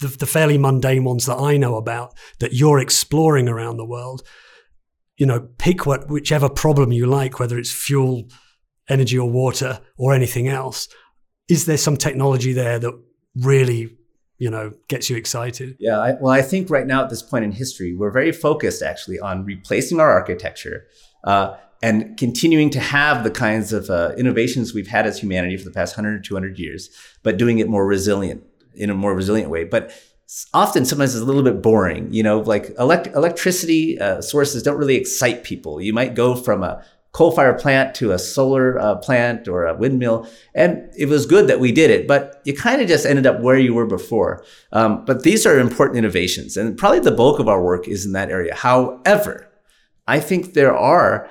the, 0.00 0.08
the 0.08 0.26
fairly 0.26 0.58
mundane 0.58 1.04
ones 1.04 1.26
that 1.26 1.38
I 1.38 1.56
know 1.56 1.76
about 1.76 2.14
that 2.38 2.52
you're 2.52 2.78
exploring 2.78 3.48
around 3.48 3.76
the 3.76 3.84
world 3.84 4.22
you 5.20 5.26
know, 5.26 5.46
pick 5.58 5.84
what 5.84 6.08
whichever 6.08 6.48
problem 6.48 6.92
you 6.92 7.04
like, 7.04 7.38
whether 7.38 7.58
it's 7.58 7.70
fuel, 7.70 8.24
energy, 8.88 9.18
or 9.18 9.30
water, 9.30 9.78
or 9.98 10.14
anything 10.14 10.48
else. 10.48 10.88
Is 11.46 11.66
there 11.66 11.76
some 11.76 11.98
technology 11.98 12.54
there 12.54 12.78
that 12.78 12.98
really, 13.36 13.98
you 14.38 14.48
know, 14.48 14.72
gets 14.88 15.10
you 15.10 15.18
excited? 15.18 15.76
Yeah, 15.78 15.98
I, 15.98 16.12
well, 16.12 16.32
I 16.32 16.40
think 16.40 16.70
right 16.70 16.86
now 16.86 17.04
at 17.04 17.10
this 17.10 17.20
point 17.20 17.44
in 17.44 17.52
history, 17.52 17.94
we're 17.94 18.10
very 18.10 18.32
focused 18.32 18.80
actually 18.80 19.20
on 19.20 19.44
replacing 19.44 20.00
our 20.00 20.10
architecture. 20.10 20.86
Uh, 21.22 21.54
and 21.82 22.16
continuing 22.16 22.70
to 22.70 22.80
have 22.80 23.22
the 23.22 23.30
kinds 23.30 23.74
of 23.74 23.90
uh, 23.90 24.12
innovations 24.16 24.72
we've 24.72 24.88
had 24.88 25.06
as 25.06 25.18
humanity 25.18 25.58
for 25.58 25.64
the 25.64 25.70
past 25.70 25.98
100 25.98 26.18
or 26.18 26.22
200 26.22 26.58
years, 26.58 26.88
but 27.22 27.36
doing 27.36 27.58
it 27.58 27.68
more 27.68 27.86
resilient 27.86 28.42
in 28.74 28.88
a 28.88 28.94
more 28.94 29.14
resilient 29.14 29.50
way. 29.50 29.64
But 29.64 29.92
often 30.54 30.84
sometimes 30.84 31.14
it's 31.14 31.22
a 31.22 31.26
little 31.26 31.42
bit 31.42 31.62
boring. 31.62 32.12
You 32.12 32.22
know, 32.22 32.40
like 32.40 32.70
elect- 32.78 33.08
electricity 33.08 33.98
uh, 33.98 34.20
sources 34.20 34.62
don't 34.62 34.78
really 34.78 34.96
excite 34.96 35.44
people. 35.44 35.80
You 35.80 35.92
might 35.92 36.14
go 36.14 36.34
from 36.34 36.62
a 36.62 36.84
coal 37.12 37.32
fire 37.32 37.54
plant 37.54 37.94
to 37.96 38.12
a 38.12 38.18
solar 38.18 38.78
uh, 38.78 38.94
plant 38.96 39.48
or 39.48 39.66
a 39.66 39.74
windmill. 39.74 40.28
And 40.54 40.88
it 40.96 41.06
was 41.06 41.26
good 41.26 41.48
that 41.48 41.58
we 41.58 41.72
did 41.72 41.90
it, 41.90 42.06
but 42.06 42.40
you 42.44 42.54
kind 42.54 42.80
of 42.80 42.88
just 42.88 43.04
ended 43.04 43.26
up 43.26 43.40
where 43.40 43.58
you 43.58 43.74
were 43.74 43.86
before. 43.86 44.44
Um, 44.72 45.04
but 45.04 45.24
these 45.24 45.44
are 45.44 45.58
important 45.58 45.98
innovations, 45.98 46.56
and 46.56 46.78
probably 46.78 47.00
the 47.00 47.10
bulk 47.10 47.40
of 47.40 47.48
our 47.48 47.62
work 47.62 47.88
is 47.88 48.06
in 48.06 48.12
that 48.12 48.30
area. 48.30 48.54
However, 48.54 49.50
I 50.06 50.20
think 50.20 50.54
there 50.54 50.76
are 50.76 51.28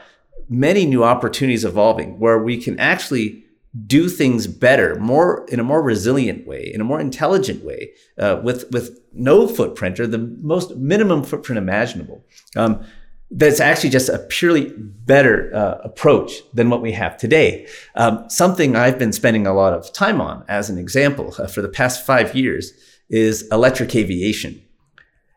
many 0.49 0.85
new 0.85 1.03
opportunities 1.03 1.63
evolving 1.63 2.19
where 2.19 2.39
we 2.39 2.57
can 2.57 2.77
actually 2.79 3.45
do 3.85 4.09
things 4.09 4.47
better, 4.47 4.95
more 4.95 5.45
in 5.49 5.59
a 5.59 5.63
more 5.63 5.81
resilient 5.81 6.47
way, 6.47 6.71
in 6.73 6.81
a 6.81 6.83
more 6.83 6.99
intelligent 6.99 7.63
way, 7.63 7.91
uh, 8.17 8.39
with 8.43 8.69
with 8.71 8.99
no 9.13 9.47
footprint 9.47 9.99
or 9.99 10.07
the 10.07 10.17
most 10.41 10.75
minimum 10.75 11.23
footprint 11.23 11.57
imaginable. 11.57 12.25
Um, 12.55 12.83
that's 13.31 13.59
actually 13.59 13.91
just 13.91 14.09
a 14.09 14.17
purely 14.17 14.73
better 14.75 15.53
uh, 15.53 15.77
approach 15.83 16.41
than 16.53 16.71
what 16.71 16.81
we 16.81 16.91
have 16.93 17.15
today. 17.15 17.67
Um, 17.93 18.27
something 18.27 18.75
I've 18.75 18.97
been 18.97 19.13
spending 19.13 19.45
a 19.45 19.53
lot 19.53 19.73
of 19.73 19.93
time 19.93 20.19
on, 20.19 20.43
as 20.47 20.71
an 20.71 20.79
example, 20.79 21.35
uh, 21.37 21.45
for 21.45 21.61
the 21.61 21.69
past 21.69 22.03
five 22.03 22.33
years, 22.33 22.73
is 23.07 23.47
electric 23.51 23.95
aviation, 23.95 24.61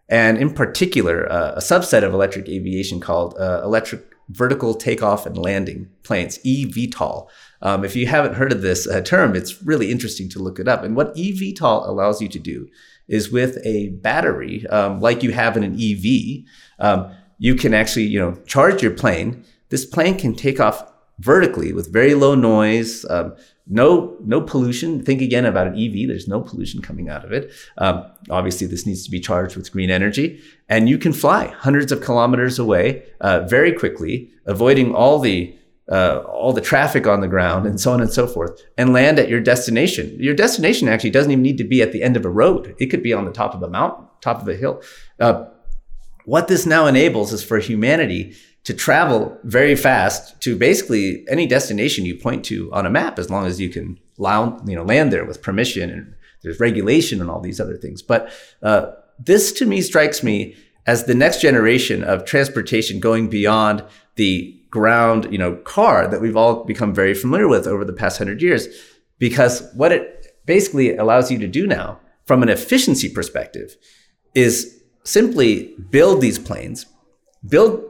and 0.08 0.38
in 0.38 0.54
particular, 0.54 1.30
uh, 1.30 1.52
a 1.52 1.60
subset 1.60 2.02
of 2.02 2.14
electric 2.14 2.48
aviation 2.48 2.98
called 2.98 3.36
uh, 3.38 3.60
electric 3.62 4.02
vertical 4.28 4.74
takeoff 4.74 5.26
and 5.26 5.36
landing 5.36 5.90
planes, 6.02 6.38
eVTOL. 6.38 7.28
Um, 7.62 7.84
if 7.84 7.96
you 7.96 8.06
haven't 8.06 8.34
heard 8.34 8.52
of 8.52 8.60
this 8.60 8.86
uh, 8.86 9.00
term, 9.00 9.34
it's 9.34 9.62
really 9.62 9.90
interesting 9.90 10.28
to 10.30 10.38
look 10.40 10.58
it 10.58 10.68
up. 10.68 10.82
And 10.82 10.96
what 10.96 11.14
eVTOL 11.14 11.88
allows 11.88 12.20
you 12.20 12.28
to 12.28 12.38
do 12.38 12.68
is 13.08 13.30
with 13.30 13.58
a 13.64 13.90
battery, 13.90 14.66
um, 14.66 15.00
like 15.00 15.22
you 15.22 15.32
have 15.32 15.56
in 15.56 15.62
an 15.62 15.74
EV, 15.74 16.44
um, 16.78 17.12
you 17.38 17.54
can 17.54 17.72
actually, 17.74 18.04
you 18.04 18.18
know, 18.18 18.34
charge 18.46 18.82
your 18.82 18.92
plane. 18.92 19.44
This 19.68 19.84
plane 19.84 20.18
can 20.18 20.34
take 20.34 20.60
off 20.60 20.92
vertically 21.18 21.72
with 21.72 21.92
very 21.92 22.14
low 22.14 22.34
noise, 22.34 23.04
um, 23.08 23.34
no 23.66 24.16
no 24.24 24.40
pollution. 24.40 25.04
Think 25.04 25.22
again 25.22 25.44
about 25.46 25.68
an 25.68 25.74
EV. 25.74 26.08
There's 26.08 26.26
no 26.26 26.40
pollution 26.40 26.82
coming 26.82 27.08
out 27.08 27.24
of 27.24 27.32
it. 27.32 27.52
Um, 27.78 28.04
obviously, 28.28 28.66
this 28.66 28.86
needs 28.86 29.04
to 29.04 29.10
be 29.10 29.20
charged 29.20 29.56
with 29.56 29.70
green 29.70 29.90
energy, 29.90 30.40
and 30.68 30.88
you 30.88 30.98
can 30.98 31.12
fly 31.12 31.46
hundreds 31.58 31.92
of 31.92 32.00
kilometers 32.00 32.58
away 32.58 33.04
uh, 33.20 33.40
very 33.40 33.72
quickly, 33.72 34.30
avoiding 34.46 34.94
all 34.94 35.20
the 35.20 35.56
uh, 35.90 36.18
all 36.28 36.52
the 36.52 36.60
traffic 36.60 37.06
on 37.06 37.20
the 37.20 37.28
ground 37.28 37.66
and 37.66 37.80
so 37.80 37.92
on 37.92 38.00
and 38.00 38.12
so 38.12 38.26
forth, 38.26 38.62
and 38.78 38.92
land 38.92 39.18
at 39.18 39.28
your 39.28 39.40
destination. 39.40 40.16
Your 40.18 40.34
destination 40.34 40.88
actually 40.88 41.10
doesn't 41.10 41.32
even 41.32 41.42
need 41.42 41.58
to 41.58 41.64
be 41.64 41.82
at 41.82 41.92
the 41.92 42.02
end 42.02 42.16
of 42.16 42.24
a 42.24 42.30
road. 42.30 42.74
It 42.78 42.86
could 42.86 43.02
be 43.02 43.12
on 43.12 43.24
the 43.24 43.32
top 43.32 43.54
of 43.54 43.62
a 43.62 43.68
mountain, 43.68 44.06
top 44.20 44.40
of 44.42 44.48
a 44.48 44.54
hill. 44.54 44.82
Uh, 45.18 45.46
What 46.24 46.46
this 46.46 46.66
now 46.66 46.86
enables 46.86 47.32
is 47.32 47.42
for 47.42 47.58
humanity 47.58 48.36
to 48.64 48.74
travel 48.74 49.36
very 49.42 49.74
fast 49.74 50.40
to 50.42 50.56
basically 50.56 51.24
any 51.28 51.48
destination 51.48 52.06
you 52.06 52.16
point 52.16 52.44
to 52.44 52.72
on 52.72 52.86
a 52.86 52.90
map, 52.90 53.18
as 53.18 53.28
long 53.28 53.44
as 53.44 53.58
you 53.58 53.68
can 53.68 53.98
land, 54.18 54.68
you 54.68 54.76
know, 54.76 54.84
land 54.84 55.12
there 55.12 55.24
with 55.24 55.42
permission 55.42 55.90
and 55.90 56.14
there's 56.42 56.60
regulation 56.60 57.20
and 57.20 57.28
all 57.28 57.40
these 57.40 57.60
other 57.60 57.76
things. 57.76 58.02
But 58.02 58.30
uh, 58.62 58.92
this 59.18 59.52
to 59.52 59.66
me 59.66 59.80
strikes 59.80 60.22
me 60.22 60.54
as 60.86 61.04
the 61.04 61.14
next 61.14 61.40
generation 61.40 62.04
of 62.04 62.24
transportation 62.24 63.00
going 63.00 63.28
beyond 63.28 63.82
the 64.14 64.61
ground, 64.72 65.28
you 65.30 65.38
know, 65.38 65.54
car 65.56 66.08
that 66.08 66.20
we've 66.20 66.36
all 66.36 66.64
become 66.64 66.92
very 66.92 67.14
familiar 67.14 67.46
with 67.46 67.68
over 67.68 67.84
the 67.84 67.92
past 67.92 68.18
hundred 68.18 68.42
years. 68.42 68.66
Because 69.18 69.62
what 69.74 69.92
it 69.92 70.34
basically 70.46 70.96
allows 70.96 71.30
you 71.30 71.38
to 71.38 71.46
do 71.46 71.66
now, 71.66 72.00
from 72.24 72.42
an 72.42 72.48
efficiency 72.48 73.08
perspective, 73.08 73.76
is 74.34 74.82
simply 75.04 75.74
build 75.90 76.20
these 76.20 76.38
planes, 76.38 76.86
build 77.46 77.84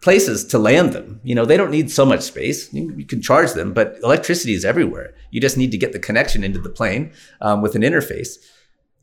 places 0.00 0.44
to 0.44 0.58
land 0.58 0.92
them. 0.92 1.20
You 1.24 1.34
know, 1.34 1.44
they 1.44 1.56
don't 1.56 1.72
need 1.72 1.90
so 1.90 2.06
much 2.06 2.20
space. 2.20 2.72
You, 2.72 2.94
you, 2.96 3.04
can 3.04 3.20
charge 3.20 3.52
them, 3.54 3.74
but 3.74 3.98
electricity 4.04 4.54
is 4.54 4.64
everywhere. 4.64 5.14
You 5.32 5.40
just 5.40 5.56
need 5.56 5.72
to 5.72 5.78
get 5.78 5.92
the 5.92 5.98
connection 5.98 6.44
into 6.44 6.60
the 6.60 6.70
plane 6.70 7.12
um, 7.40 7.62
with 7.62 7.74
an 7.74 7.82
interface. 7.82 8.36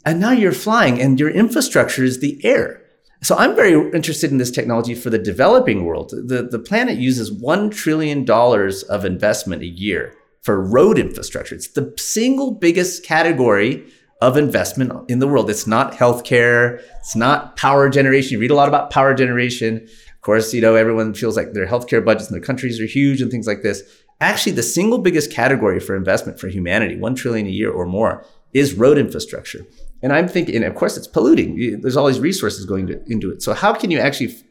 And 0.06 0.22
now 0.22 0.32
you're 0.32 0.54
flying, 0.54 1.02
and 1.02 1.20
your 1.20 1.30
infrastructure 1.30 2.04
is 2.04 2.22
the 2.22 2.40
air. 2.46 2.85
So 3.26 3.36
I'm 3.36 3.56
very 3.56 3.74
interested 3.90 4.30
in 4.30 4.38
this 4.38 4.52
technology 4.52 4.94
for 4.94 5.10
the 5.10 5.18
developing 5.18 5.84
world. 5.84 6.12
The, 6.12 6.44
the 6.44 6.60
planet 6.60 7.00
uses 7.00 7.32
$1 7.32 7.72
trillion 7.72 8.30
of 8.30 9.04
investment 9.04 9.64
a 9.64 9.66
year 9.66 10.14
for 10.44 10.62
road 10.62 11.00
infrastructure. 11.00 11.56
It's 11.56 11.70
the 11.70 11.92
single 11.98 12.52
biggest 12.52 13.04
category 13.04 13.84
of 14.22 14.38
investment 14.38 15.10
in 15.10 15.18
the 15.18 15.28
world. 15.28 15.50
It's 15.50 15.66
not 15.66 15.94
healthcare. 15.94 16.80
It's 17.00 17.16
not 17.16 17.58
power 17.58 17.90
generation. 17.90 18.34
You 18.34 18.40
read 18.40 18.52
a 18.52 18.56
lot 18.56 18.68
about 18.68 18.92
power 18.92 19.16
generation 19.16 19.78
Of 19.78 20.22
course, 20.22 20.54
you 20.54 20.62
know, 20.62 20.76
everyone 20.76 21.16
feels 21.16 21.36
like 21.36 21.54
their 21.54 21.66
healthcare 21.66 22.06
budgets 22.06 22.30
in 22.30 22.34
their 22.36 22.46
countries 22.46 22.80
are 22.80 22.86
huge 22.86 23.24
and 23.24 23.32
things 23.32 23.48
like 23.48 23.64
this. 23.64 23.82
Actually, 24.22 24.52
the 24.52 24.62
single 24.62 25.00
biggest 25.00 25.32
category 25.32 25.80
for 25.80 25.96
investment 25.96 26.40
for 26.40 26.48
humanity, 26.48 26.96
one 26.96 27.16
trillion 27.16 27.48
a 27.48 27.50
year 27.50 27.72
or 27.72 27.88
more, 27.88 28.24
is 28.54 28.76
road 28.76 29.00
infrastructure. 29.00 29.66
And 30.06 30.14
I'm 30.14 30.28
thinking, 30.28 30.56
and 30.58 30.66
of 30.66 30.76
course, 30.76 30.98
it's 30.98 31.08
polluting. 31.08 31.82
There's 31.82 31.98
all 31.98 32.06
these 32.06 32.20
resources 32.20 32.64
going 32.68 32.86
to, 32.86 33.04
into 33.08 33.32
it. 33.32 33.42
So 33.42 33.54
how 33.54 33.74
can 33.74 33.90
you 33.90 33.98
actually 33.98 34.34
f- 34.34 34.44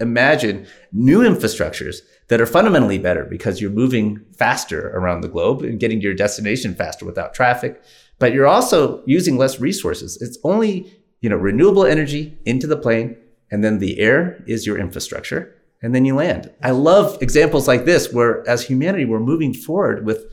imagine 0.00 0.66
new 0.90 1.20
infrastructures 1.20 1.98
that 2.28 2.40
are 2.40 2.46
fundamentally 2.46 2.96
better 2.96 3.26
because 3.26 3.60
you're 3.60 3.70
moving 3.70 4.24
faster 4.38 4.88
around 4.96 5.20
the 5.20 5.28
globe 5.28 5.60
and 5.60 5.78
getting 5.78 6.00
to 6.00 6.04
your 6.04 6.14
destination 6.14 6.74
faster 6.74 7.04
without 7.04 7.34
traffic, 7.34 7.82
but 8.18 8.32
you're 8.32 8.46
also 8.46 9.02
using 9.04 9.36
less 9.36 9.60
resources. 9.60 10.16
It's 10.22 10.38
only 10.44 10.90
you 11.20 11.28
know 11.28 11.36
renewable 11.36 11.84
energy 11.84 12.38
into 12.46 12.66
the 12.66 12.78
plane 12.78 13.18
and 13.50 13.62
then 13.62 13.80
the 13.80 13.98
air 13.98 14.42
is 14.46 14.66
your 14.66 14.78
infrastructure, 14.78 15.54
and 15.82 15.94
then 15.94 16.06
you 16.06 16.14
land. 16.14 16.50
I 16.62 16.70
love 16.70 17.22
examples 17.22 17.68
like 17.68 17.84
this 17.84 18.10
where, 18.10 18.48
as 18.48 18.64
humanity, 18.64 19.04
we're 19.04 19.20
moving 19.20 19.52
forward 19.52 20.06
with 20.06 20.24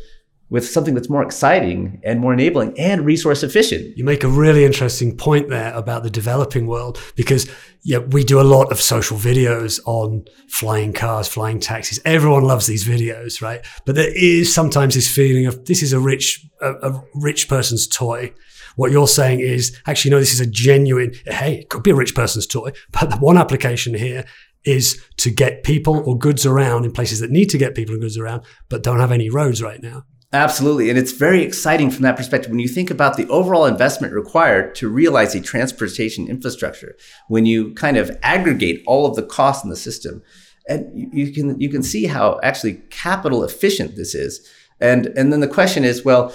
with 0.49 0.67
something 0.67 0.95
that's 0.95 1.09
more 1.09 1.23
exciting 1.23 2.01
and 2.03 2.19
more 2.19 2.33
enabling 2.33 2.77
and 2.79 3.05
resource 3.05 3.43
efficient. 3.43 3.95
You 3.97 4.03
make 4.03 4.23
a 4.23 4.27
really 4.27 4.65
interesting 4.65 5.15
point 5.15 5.49
there 5.49 5.73
about 5.73 6.03
the 6.03 6.09
developing 6.09 6.65
world 6.65 6.99
because 7.15 7.49
yeah, 7.83 7.99
we 7.99 8.23
do 8.23 8.41
a 8.41 8.43
lot 8.43 8.71
of 8.71 8.81
social 8.81 9.17
videos 9.17 9.79
on 9.85 10.25
flying 10.49 10.91
cars, 10.91 11.27
flying 11.27 11.59
taxis. 11.59 11.99
Everyone 12.03 12.43
loves 12.43 12.67
these 12.67 12.85
videos, 12.85 13.41
right? 13.41 13.65
But 13.85 13.95
there 13.95 14.11
is 14.15 14.53
sometimes 14.53 14.95
this 14.95 15.07
feeling 15.07 15.45
of 15.45 15.65
this 15.65 15.81
is 15.81 15.93
a 15.93 15.99
rich 15.99 16.45
a, 16.61 16.71
a 16.73 17.03
rich 17.15 17.47
person's 17.47 17.87
toy. 17.87 18.33
What 18.75 18.91
you're 18.91 19.07
saying 19.07 19.41
is 19.41 19.77
actually, 19.87 20.11
no, 20.11 20.19
this 20.19 20.33
is 20.33 20.39
a 20.39 20.45
genuine, 20.45 21.13
hey, 21.25 21.59
it 21.59 21.69
could 21.69 21.83
be 21.83 21.91
a 21.91 21.95
rich 21.95 22.15
person's 22.15 22.47
toy, 22.47 22.71
but 22.91 23.09
the 23.09 23.17
one 23.17 23.37
application 23.37 23.93
here 23.93 24.25
is 24.65 25.03
to 25.17 25.31
get 25.31 25.63
people 25.63 26.03
or 26.05 26.17
goods 26.17 26.45
around 26.45 26.85
in 26.85 26.91
places 26.91 27.19
that 27.19 27.31
need 27.31 27.49
to 27.49 27.57
get 27.57 27.75
people 27.75 27.93
and 27.93 28.01
goods 28.01 28.17
around, 28.17 28.43
but 28.67 28.83
don't 28.83 28.99
have 28.99 29.11
any 29.11 29.29
roads 29.29 29.61
right 29.61 29.81
now. 29.81 30.03
Absolutely. 30.31 30.91
And 30.91 30.99
it's 30.99 31.11
very 31.11 31.41
exciting 31.41 31.89
from 31.89 32.03
that 32.03 32.15
perspective 32.15 32.51
when 32.51 32.59
you 32.59 32.67
think 32.67 32.91
about 32.91 33.17
the 33.17 33.27
overall 33.29 33.65
investment 33.65 34.13
required 34.13 34.75
to 34.75 34.87
realize 34.87 35.33
a 35.33 35.41
transportation 35.41 36.27
infrastructure, 36.27 36.95
when 37.29 37.47
you 37.47 37.73
kind 37.73 37.97
of 37.97 38.15
aggregate 38.21 38.83
all 38.85 39.07
of 39.07 39.15
the 39.15 39.23
costs 39.23 39.63
in 39.63 39.71
the 39.71 39.75
system. 39.75 40.21
And 40.67 41.11
you 41.11 41.31
can 41.31 41.59
you 41.59 41.67
can 41.69 41.81
see 41.81 42.05
how 42.05 42.39
actually 42.43 42.75
capital 42.91 43.43
efficient 43.43 43.95
this 43.95 44.13
is. 44.13 44.47
And 44.79 45.07
and 45.07 45.33
then 45.33 45.39
the 45.39 45.47
question 45.47 45.83
is, 45.83 46.05
well, 46.05 46.31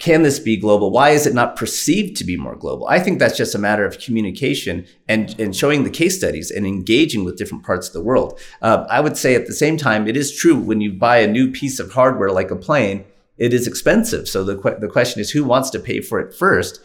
can 0.00 0.22
this 0.22 0.40
be 0.40 0.56
global? 0.56 0.90
Why 0.90 1.10
is 1.10 1.24
it 1.24 1.32
not 1.32 1.54
perceived 1.54 2.16
to 2.16 2.24
be 2.24 2.36
more 2.36 2.56
global? 2.56 2.88
I 2.88 2.98
think 2.98 3.20
that's 3.20 3.36
just 3.36 3.54
a 3.54 3.58
matter 3.58 3.84
of 3.86 4.00
communication 4.00 4.84
and, 5.08 5.38
and 5.40 5.54
showing 5.54 5.84
the 5.84 5.90
case 5.90 6.18
studies 6.18 6.50
and 6.50 6.66
engaging 6.66 7.24
with 7.24 7.38
different 7.38 7.64
parts 7.64 7.86
of 7.86 7.92
the 7.92 8.02
world. 8.02 8.38
Uh, 8.60 8.84
I 8.90 9.00
would 9.00 9.16
say 9.16 9.36
at 9.36 9.46
the 9.46 9.54
same 9.54 9.76
time, 9.76 10.08
it 10.08 10.16
is 10.16 10.36
true 10.36 10.58
when 10.58 10.80
you 10.80 10.92
buy 10.92 11.18
a 11.18 11.28
new 11.28 11.50
piece 11.50 11.78
of 11.78 11.92
hardware 11.92 12.32
like 12.32 12.50
a 12.50 12.56
plane, 12.56 13.04
it 13.38 13.52
is 13.52 13.66
expensive. 13.66 14.28
So 14.28 14.44
the, 14.44 14.54
the 14.80 14.88
question 14.88 15.20
is 15.20 15.30
who 15.30 15.44
wants 15.44 15.70
to 15.70 15.80
pay 15.80 16.00
for 16.00 16.20
it 16.20 16.34
first? 16.34 16.80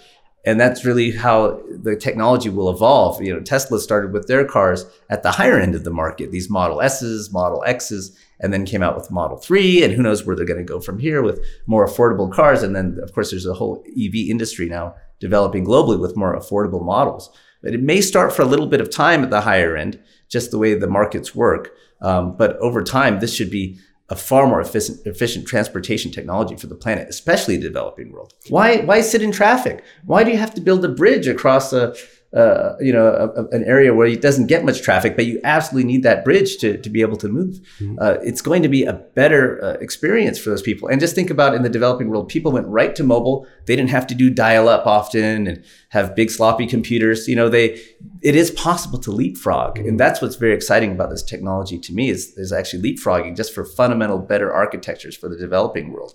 And 0.45 0.59
that's 0.59 0.85
really 0.85 1.11
how 1.11 1.61
the 1.69 1.95
technology 1.97 2.47
will 2.47 2.69
evolve. 2.69 3.21
You 3.21 3.33
know, 3.33 3.41
Tesla 3.41 3.81
started 3.81 4.13
with 4.13 4.27
their 4.27 4.45
cars 4.45 4.85
at 5.09 5.21
the 5.21 5.31
higher 5.31 5.59
end 5.59 5.75
of 5.75 5.83
the 5.83 5.91
market, 5.91 6.31
these 6.31 6.49
Model 6.49 6.81
S's, 6.81 7.33
Model 7.33 7.63
X's, 7.65 8.17
and 8.39 8.53
then 8.53 8.65
came 8.65 8.81
out 8.81 8.95
with 8.95 9.11
Model 9.11 9.35
3. 9.35 9.83
And 9.83 9.93
who 9.93 10.01
knows 10.01 10.25
where 10.25 10.37
they're 10.37 10.45
going 10.45 10.59
to 10.59 10.63
go 10.63 10.79
from 10.79 10.99
here 10.99 11.21
with 11.21 11.43
more 11.65 11.85
affordable 11.85 12.31
cars. 12.31 12.63
And 12.63 12.73
then, 12.73 12.97
of 13.03 13.11
course, 13.11 13.31
there's 13.31 13.45
a 13.45 13.55
whole 13.55 13.83
EV 13.87 14.15
industry 14.29 14.67
now 14.67 14.95
developing 15.19 15.65
globally 15.65 15.99
with 15.99 16.15
more 16.15 16.33
affordable 16.33 16.85
models. 16.85 17.29
But 17.61 17.73
it 17.73 17.81
may 17.81 17.99
start 17.99 18.31
for 18.31 18.43
a 18.43 18.45
little 18.45 18.67
bit 18.67 18.79
of 18.79 18.89
time 18.89 19.23
at 19.23 19.31
the 19.31 19.41
higher 19.41 19.75
end, 19.75 19.99
just 20.29 20.51
the 20.51 20.57
way 20.57 20.73
the 20.75 20.87
markets 20.87 21.35
work. 21.35 21.71
Um, 22.01 22.37
but 22.37 22.55
over 22.57 22.83
time, 22.83 23.19
this 23.19 23.33
should 23.33 23.51
be 23.51 23.79
a 24.09 24.15
far 24.15 24.47
more 24.47 24.61
efficient, 24.61 25.05
efficient 25.05 25.47
transportation 25.47 26.11
technology 26.11 26.55
for 26.55 26.67
the 26.67 26.75
planet, 26.75 27.09
especially 27.09 27.57
the 27.57 27.63
developing 27.63 28.11
world. 28.11 28.33
Why, 28.49 28.77
why 28.77 29.01
sit 29.01 29.21
in 29.21 29.31
traffic? 29.31 29.83
Why 30.05 30.23
do 30.23 30.31
you 30.31 30.37
have 30.37 30.53
to 30.55 30.61
build 30.61 30.85
a 30.85 30.89
bridge 30.89 31.27
across 31.27 31.73
a, 31.73 31.93
uh, 32.33 32.75
you 32.79 32.91
know, 32.91 33.07
a, 33.07 33.41
a, 33.41 33.47
an 33.49 33.63
area 33.63 33.93
where 33.93 34.05
it 34.05 34.21
doesn't 34.21 34.47
get 34.47 34.65
much 34.65 34.81
traffic, 34.81 35.15
but 35.15 35.25
you 35.25 35.39
absolutely 35.45 35.89
need 35.89 36.03
that 36.03 36.25
bridge 36.25 36.57
to, 36.57 36.77
to 36.77 36.89
be 36.89 37.01
able 37.01 37.15
to 37.15 37.29
move. 37.29 37.55
Mm-hmm. 37.79 37.97
Uh, 38.01 38.15
it's 38.21 38.41
going 38.41 38.61
to 38.63 38.67
be 38.67 38.83
a 38.83 38.93
better 38.93 39.63
uh, 39.63 39.73
experience 39.79 40.37
for 40.37 40.49
those 40.49 40.61
people. 40.61 40.89
And 40.89 40.99
just 40.99 41.15
think 41.15 41.29
about 41.29 41.53
in 41.53 41.63
the 41.63 41.69
developing 41.69 42.09
world, 42.09 42.27
people 42.27 42.51
went 42.51 42.67
right 42.67 42.93
to 42.97 43.03
mobile. 43.03 43.47
They 43.65 43.77
didn't 43.77 43.91
have 43.91 44.05
to 44.07 44.15
do 44.15 44.29
dial 44.29 44.67
up 44.67 44.85
often 44.85 45.47
and 45.47 45.63
have 45.89 46.15
big 46.15 46.29
sloppy 46.29 46.67
computers. 46.67 47.29
You 47.29 47.37
know, 47.37 47.47
they 47.47 47.81
it 48.21 48.35
is 48.35 48.51
possible 48.51 48.99
to 48.99 49.11
leapfrog, 49.11 49.75
mm-hmm. 49.75 49.87
and 49.87 49.99
that's 49.99 50.21
what's 50.21 50.35
very 50.35 50.53
exciting 50.53 50.91
about 50.91 51.09
this 51.09 51.23
technology 51.23 51.79
to 51.79 51.93
me 51.93 52.09
is 52.09 52.33
is 52.37 52.51
actually 52.51 52.83
leapfrogging 52.83 53.37
just 53.37 53.53
for 53.53 53.63
fundamental 53.63 54.19
better 54.19 54.53
architectures 54.53 55.15
for 55.15 55.29
the 55.29 55.37
developing 55.37 55.93
world. 55.93 56.13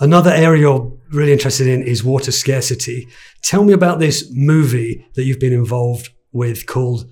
Another 0.00 0.30
area 0.30 0.62
you're 0.62 0.92
really 1.12 1.32
interested 1.32 1.66
in 1.66 1.82
is 1.82 2.02
water 2.02 2.32
scarcity. 2.32 3.08
Tell 3.42 3.64
me 3.64 3.72
about 3.72 3.98
this 4.00 4.28
movie 4.32 5.06
that 5.14 5.24
you've 5.24 5.40
been 5.40 5.52
involved 5.52 6.10
with 6.32 6.66
called 6.66 7.10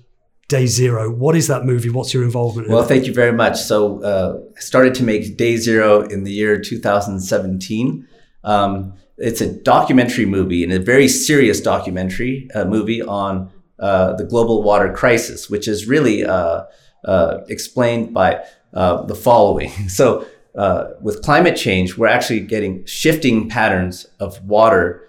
Day 0.49 0.65
Zero. 0.65 1.09
What 1.09 1.35
is 1.35 1.47
that 1.47 1.63
movie? 1.63 1.89
What's 1.89 2.13
your 2.13 2.23
involvement? 2.23 2.67
In 2.67 2.73
it? 2.73 2.75
well, 2.75 2.83
thank 2.83 3.05
you 3.05 3.13
very 3.13 3.31
much. 3.31 3.59
So, 3.59 4.03
uh, 4.03 4.39
I 4.55 4.59
started 4.59 4.93
to 4.95 5.03
make 5.03 5.37
Day 5.37 5.57
Zero 5.57 6.01
in 6.01 6.25
the 6.25 6.31
year 6.31 6.59
2017. 6.59 8.07
Um, 8.43 8.93
it's 9.17 9.41
a 9.41 9.51
documentary 9.51 10.25
movie 10.25 10.63
and 10.63 10.73
a 10.73 10.79
very 10.79 11.07
serious 11.07 11.61
documentary 11.61 12.49
uh, 12.53 12.65
movie 12.65 13.01
on 13.01 13.51
uh, 13.79 14.13
the 14.13 14.25
global 14.25 14.63
water 14.63 14.91
crisis, 14.91 15.49
which 15.49 15.67
is 15.67 15.87
really 15.87 16.25
uh, 16.25 16.63
uh, 17.05 17.39
explained 17.47 18.13
by 18.13 18.43
uh, 18.73 19.03
the 19.03 19.15
following. 19.15 19.71
So, 19.89 20.25
uh, 20.55 20.91
with 21.01 21.21
climate 21.23 21.55
change, 21.55 21.97
we're 21.97 22.07
actually 22.07 22.39
getting 22.41 22.85
shifting 22.85 23.49
patterns 23.49 24.05
of 24.19 24.43
water 24.43 25.07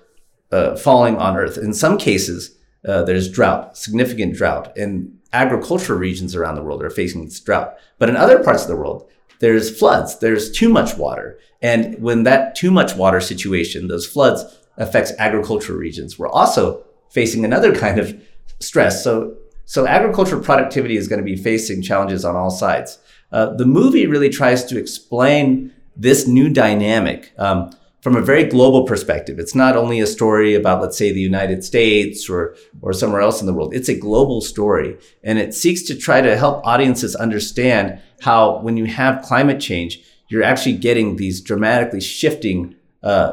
uh, 0.51 0.77
falling 0.77 1.17
on 1.17 1.37
Earth. 1.37 1.59
In 1.59 1.75
some 1.75 1.99
cases, 1.99 2.57
uh, 2.87 3.03
there's 3.03 3.31
drought, 3.31 3.77
significant 3.77 4.35
drought, 4.35 4.77
and 4.77 5.19
agricultural 5.33 5.99
regions 5.99 6.35
around 6.35 6.55
the 6.55 6.63
world 6.63 6.83
are 6.83 6.91
facing 6.91 7.25
this 7.25 7.41
drought. 7.41 7.77
But 7.99 8.09
in 8.09 8.17
other 8.17 8.43
parts 8.43 8.63
of 8.63 8.69
the 8.69 8.77
world, 8.77 9.09
there's 9.41 9.77
floods, 9.77 10.19
there's 10.21 10.51
too 10.51 10.69
much 10.69 10.97
water. 10.97 11.39
And 11.61 12.01
when 12.01 12.23
that 12.23 12.55
too 12.55 12.71
much 12.71 12.95
water 12.95 13.21
situation, 13.21 13.89
those 13.89 14.07
floods 14.07 14.45
affects 14.77 15.13
agricultural 15.19 15.79
regions, 15.79 16.19
we're 16.19 16.29
also 16.29 16.85
facing 17.11 17.45
another 17.45 17.75
kind 17.75 17.99
of 17.99 18.21
stress. 18.61 19.03
So, 19.03 19.37
so 19.65 19.87
agricultural 19.87 20.43
productivity 20.43 20.97
is 20.97 21.09
going 21.09 21.21
to 21.21 21.25
be 21.25 21.37
facing 21.37 21.83
challenges 21.83 22.25
on 22.25 22.37
all 22.37 22.51
sides. 22.51 22.99
Uh, 23.35 23.53
the 23.53 23.67
movie 23.67 24.07
really 24.07 24.31
tries 24.31 24.65
to 24.65 24.79
explain 24.79 25.73
this 25.97 26.29
new 26.29 26.49
dynamic 26.49 27.33
um, 27.37 27.77
from 28.01 28.15
a 28.15 28.21
very 28.21 28.45
global 28.45 28.85
perspective. 28.85 29.41
It's 29.41 29.57
not 29.57 29.77
only 29.77 29.99
a 29.99 30.07
story 30.07 30.55
about, 30.55 30.81
let's 30.81 30.97
say, 30.97 31.11
the 31.11 31.27
United 31.33 31.65
States 31.65 32.31
or 32.31 32.55
or 32.81 32.93
somewhere 32.93 33.21
else 33.21 33.41
in 33.41 33.47
the 33.49 33.53
world. 33.53 33.75
It's 33.75 33.89
a 33.89 33.99
global 33.99 34.41
story, 34.41 34.97
and 35.25 35.41
it 35.41 35.53
seeks 35.53 35.83
to 35.89 35.97
try 35.97 36.21
to 36.21 36.37
help 36.37 36.65
audiences 36.65 37.17
understand 37.17 38.01
how 38.21 38.61
when 38.61 38.77
you 38.77 38.85
have 38.85 39.23
climate 39.23 39.61
change, 39.61 40.01
you're 40.29 40.45
actually 40.45 40.77
getting 40.77 41.17
these 41.17 41.41
dramatically 41.41 42.01
shifting 42.01 42.77
uh, 43.03 43.33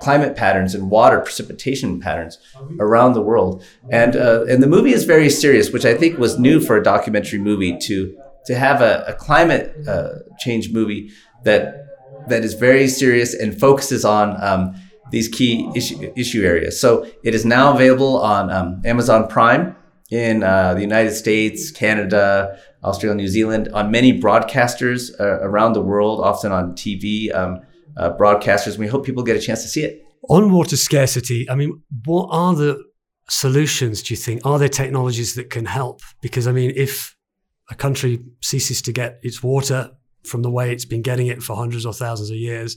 climate 0.00 0.36
patterns 0.36 0.74
and 0.74 0.90
water 0.90 1.20
precipitation 1.20 2.00
patterns 2.00 2.38
around 2.78 3.14
the 3.14 3.22
world. 3.22 3.64
And 3.90 4.14
uh, 4.14 4.44
and 4.44 4.62
the 4.62 4.68
movie 4.76 4.92
is 4.92 5.04
very 5.04 5.30
serious, 5.30 5.72
which 5.72 5.86
I 5.86 5.94
think 5.94 6.18
was 6.18 6.38
new 6.38 6.60
for 6.60 6.76
a 6.76 6.82
documentary 6.82 7.38
movie 7.38 7.78
to 7.88 8.18
to 8.48 8.54
have 8.56 8.80
a, 8.80 9.04
a 9.06 9.12
climate 9.12 9.76
uh, 9.86 10.08
change 10.38 10.72
movie 10.72 11.10
that 11.44 11.84
that 12.28 12.42
is 12.42 12.54
very 12.54 12.88
serious 12.88 13.34
and 13.34 13.58
focuses 13.58 14.06
on 14.06 14.42
um, 14.42 14.74
these 15.10 15.28
key 15.28 15.70
issue, 15.76 16.12
issue 16.16 16.42
areas. 16.42 16.80
So 16.80 17.06
it 17.22 17.34
is 17.34 17.44
now 17.44 17.74
available 17.74 18.18
on 18.20 18.50
um, 18.50 18.82
Amazon 18.86 19.28
Prime 19.28 19.76
in 20.10 20.42
uh, 20.42 20.72
the 20.74 20.80
United 20.80 21.12
States, 21.12 21.70
Canada, 21.70 22.58
Australia, 22.82 23.16
New 23.16 23.28
Zealand, 23.28 23.68
on 23.74 23.90
many 23.90 24.18
broadcasters 24.18 25.10
uh, 25.20 25.40
around 25.48 25.74
the 25.74 25.82
world, 25.82 26.20
often 26.20 26.50
on 26.50 26.72
TV 26.72 27.34
um, 27.34 27.60
uh, 27.98 28.10
broadcasters. 28.16 28.78
We 28.78 28.86
hope 28.86 29.04
people 29.04 29.22
get 29.22 29.36
a 29.36 29.40
chance 29.40 29.62
to 29.62 29.68
see 29.68 29.84
it. 29.84 30.02
On 30.30 30.50
water 30.52 30.76
scarcity, 30.76 31.48
I 31.50 31.54
mean, 31.54 31.82
what 32.06 32.28
are 32.30 32.54
the 32.54 32.82
solutions, 33.28 34.02
do 34.02 34.14
you 34.14 34.18
think? 34.18 34.40
Are 34.44 34.58
there 34.58 34.70
technologies 34.70 35.34
that 35.34 35.50
can 35.50 35.66
help? 35.66 36.00
Because, 36.22 36.46
I 36.46 36.52
mean, 36.52 36.72
if 36.74 37.14
a 37.70 37.74
country 37.74 38.20
ceases 38.40 38.82
to 38.82 38.92
get 38.92 39.18
its 39.22 39.42
water 39.42 39.90
from 40.24 40.42
the 40.42 40.50
way 40.50 40.72
it's 40.72 40.84
been 40.84 41.02
getting 41.02 41.26
it 41.26 41.42
for 41.42 41.56
hundreds 41.56 41.86
or 41.86 41.92
thousands 41.92 42.30
of 42.30 42.36
years, 42.36 42.76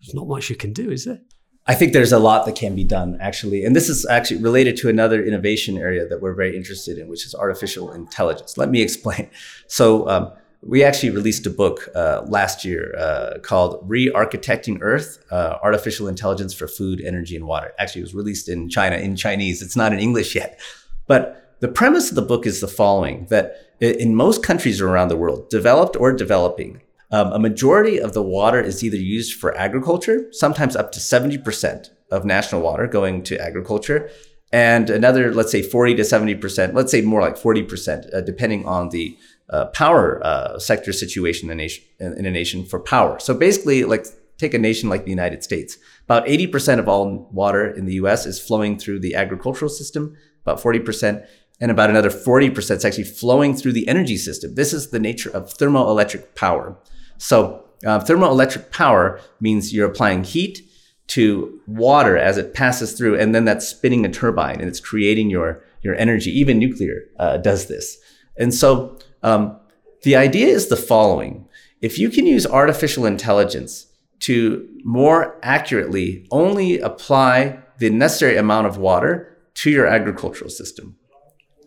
there's 0.00 0.14
not 0.14 0.26
much 0.26 0.50
you 0.50 0.56
can 0.56 0.72
do, 0.72 0.90
is 0.90 1.04
there? 1.04 1.20
I 1.66 1.74
think 1.74 1.92
there's 1.92 2.12
a 2.12 2.18
lot 2.18 2.46
that 2.46 2.56
can 2.56 2.74
be 2.74 2.84
done 2.84 3.18
actually. 3.20 3.64
And 3.64 3.76
this 3.76 3.88
is 3.88 4.06
actually 4.06 4.42
related 4.42 4.76
to 4.78 4.88
another 4.88 5.24
innovation 5.24 5.76
area 5.76 6.06
that 6.08 6.20
we're 6.20 6.34
very 6.34 6.56
interested 6.56 6.98
in, 6.98 7.08
which 7.08 7.24
is 7.26 7.34
artificial 7.34 7.92
intelligence. 7.92 8.56
Let 8.56 8.70
me 8.70 8.82
explain. 8.82 9.30
So, 9.66 10.08
um, 10.08 10.32
we 10.62 10.84
actually 10.84 11.10
released 11.10 11.46
a 11.46 11.50
book 11.50 11.88
uh, 11.94 12.22
last 12.26 12.64
year 12.64 12.94
uh, 12.98 13.38
called 13.42 13.82
Re 13.88 14.10
Architecting 14.10 14.78
Earth 14.82 15.24
uh, 15.30 15.56
Artificial 15.62 16.06
Intelligence 16.06 16.52
for 16.52 16.68
Food, 16.68 17.00
Energy, 17.00 17.34
and 17.34 17.46
Water. 17.46 17.72
Actually, 17.78 18.02
it 18.02 18.04
was 18.04 18.14
released 18.14 18.48
in 18.48 18.68
China 18.68 18.96
in 18.96 19.16
Chinese. 19.16 19.62
It's 19.62 19.76
not 19.76 19.92
in 19.92 19.98
English 19.98 20.34
yet. 20.34 20.60
But 21.06 21.56
the 21.60 21.68
premise 21.68 22.10
of 22.10 22.14
the 22.14 22.22
book 22.22 22.46
is 22.46 22.60
the 22.60 22.68
following 22.68 23.26
that 23.30 23.69
in 23.80 24.14
most 24.14 24.42
countries 24.42 24.80
around 24.80 25.08
the 25.08 25.16
world, 25.16 25.48
developed 25.48 25.96
or 25.96 26.12
developing, 26.12 26.82
um, 27.10 27.32
a 27.32 27.38
majority 27.38 27.98
of 27.98 28.12
the 28.12 28.22
water 28.22 28.60
is 28.60 28.84
either 28.84 28.96
used 28.96 29.38
for 29.38 29.56
agriculture, 29.56 30.28
sometimes 30.32 30.76
up 30.76 30.92
to 30.92 31.00
70% 31.00 31.90
of 32.10 32.24
national 32.24 32.60
water 32.60 32.86
going 32.86 33.22
to 33.24 33.40
agriculture, 33.40 34.10
and 34.52 34.90
another, 34.90 35.32
let's 35.32 35.52
say 35.52 35.62
40 35.62 35.96
to 35.96 36.02
70%, 36.02 36.74
let's 36.74 36.90
say 36.90 37.00
more 37.02 37.20
like 37.20 37.36
40%, 37.36 38.14
uh, 38.14 38.20
depending 38.20 38.66
on 38.66 38.90
the 38.90 39.16
uh, 39.48 39.66
power 39.66 40.24
uh, 40.24 40.58
sector 40.58 40.92
situation 40.92 41.48
in 41.48 41.52
a, 41.52 41.62
nation, 41.62 41.84
in 41.98 42.26
a 42.26 42.30
nation 42.30 42.64
for 42.64 42.80
power. 42.80 43.18
So 43.18 43.34
basically, 43.34 43.84
like 43.84 44.06
take 44.38 44.54
a 44.54 44.58
nation 44.58 44.88
like 44.88 45.04
the 45.04 45.10
United 45.10 45.42
States, 45.42 45.78
about 46.04 46.26
80% 46.26 46.78
of 46.78 46.88
all 46.88 47.28
water 47.32 47.68
in 47.68 47.84
the 47.84 47.94
US 47.94 48.26
is 48.26 48.40
flowing 48.40 48.78
through 48.78 49.00
the 49.00 49.14
agricultural 49.14 49.68
system, 49.68 50.16
about 50.42 50.60
40%, 50.60 51.26
and 51.60 51.70
about 51.70 51.90
another 51.90 52.10
40% 52.10 52.56
is 52.76 52.84
actually 52.84 53.04
flowing 53.04 53.54
through 53.54 53.72
the 53.72 53.86
energy 53.86 54.16
system. 54.16 54.54
This 54.54 54.72
is 54.72 54.90
the 54.90 54.98
nature 54.98 55.30
of 55.30 55.52
thermoelectric 55.56 56.34
power. 56.34 56.76
So 57.18 57.64
uh, 57.84 58.00
thermoelectric 58.00 58.70
power 58.70 59.20
means 59.40 59.72
you're 59.72 59.88
applying 59.88 60.24
heat 60.24 60.66
to 61.08 61.60
water 61.66 62.16
as 62.16 62.38
it 62.38 62.54
passes 62.54 62.92
through, 62.92 63.18
and 63.18 63.34
then 63.34 63.44
that's 63.44 63.66
spinning 63.66 64.04
a 64.04 64.08
turbine 64.08 64.60
and 64.60 64.68
it's 64.68 64.80
creating 64.80 65.28
your 65.28 65.62
your 65.82 65.94
energy. 65.96 66.30
Even 66.30 66.58
nuclear 66.58 67.02
uh, 67.18 67.36
does 67.38 67.66
this. 67.66 67.98
And 68.36 68.54
so 68.54 68.98
um, 69.22 69.58
the 70.02 70.14
idea 70.14 70.46
is 70.46 70.68
the 70.68 70.76
following: 70.76 71.48
if 71.80 71.98
you 71.98 72.10
can 72.10 72.26
use 72.26 72.46
artificial 72.46 73.06
intelligence 73.06 73.86
to 74.20 74.68
more 74.84 75.36
accurately 75.42 76.26
only 76.30 76.78
apply 76.78 77.58
the 77.78 77.90
necessary 77.90 78.36
amount 78.36 78.66
of 78.66 78.76
water 78.76 79.36
to 79.54 79.70
your 79.70 79.86
agricultural 79.86 80.50
system 80.50 80.96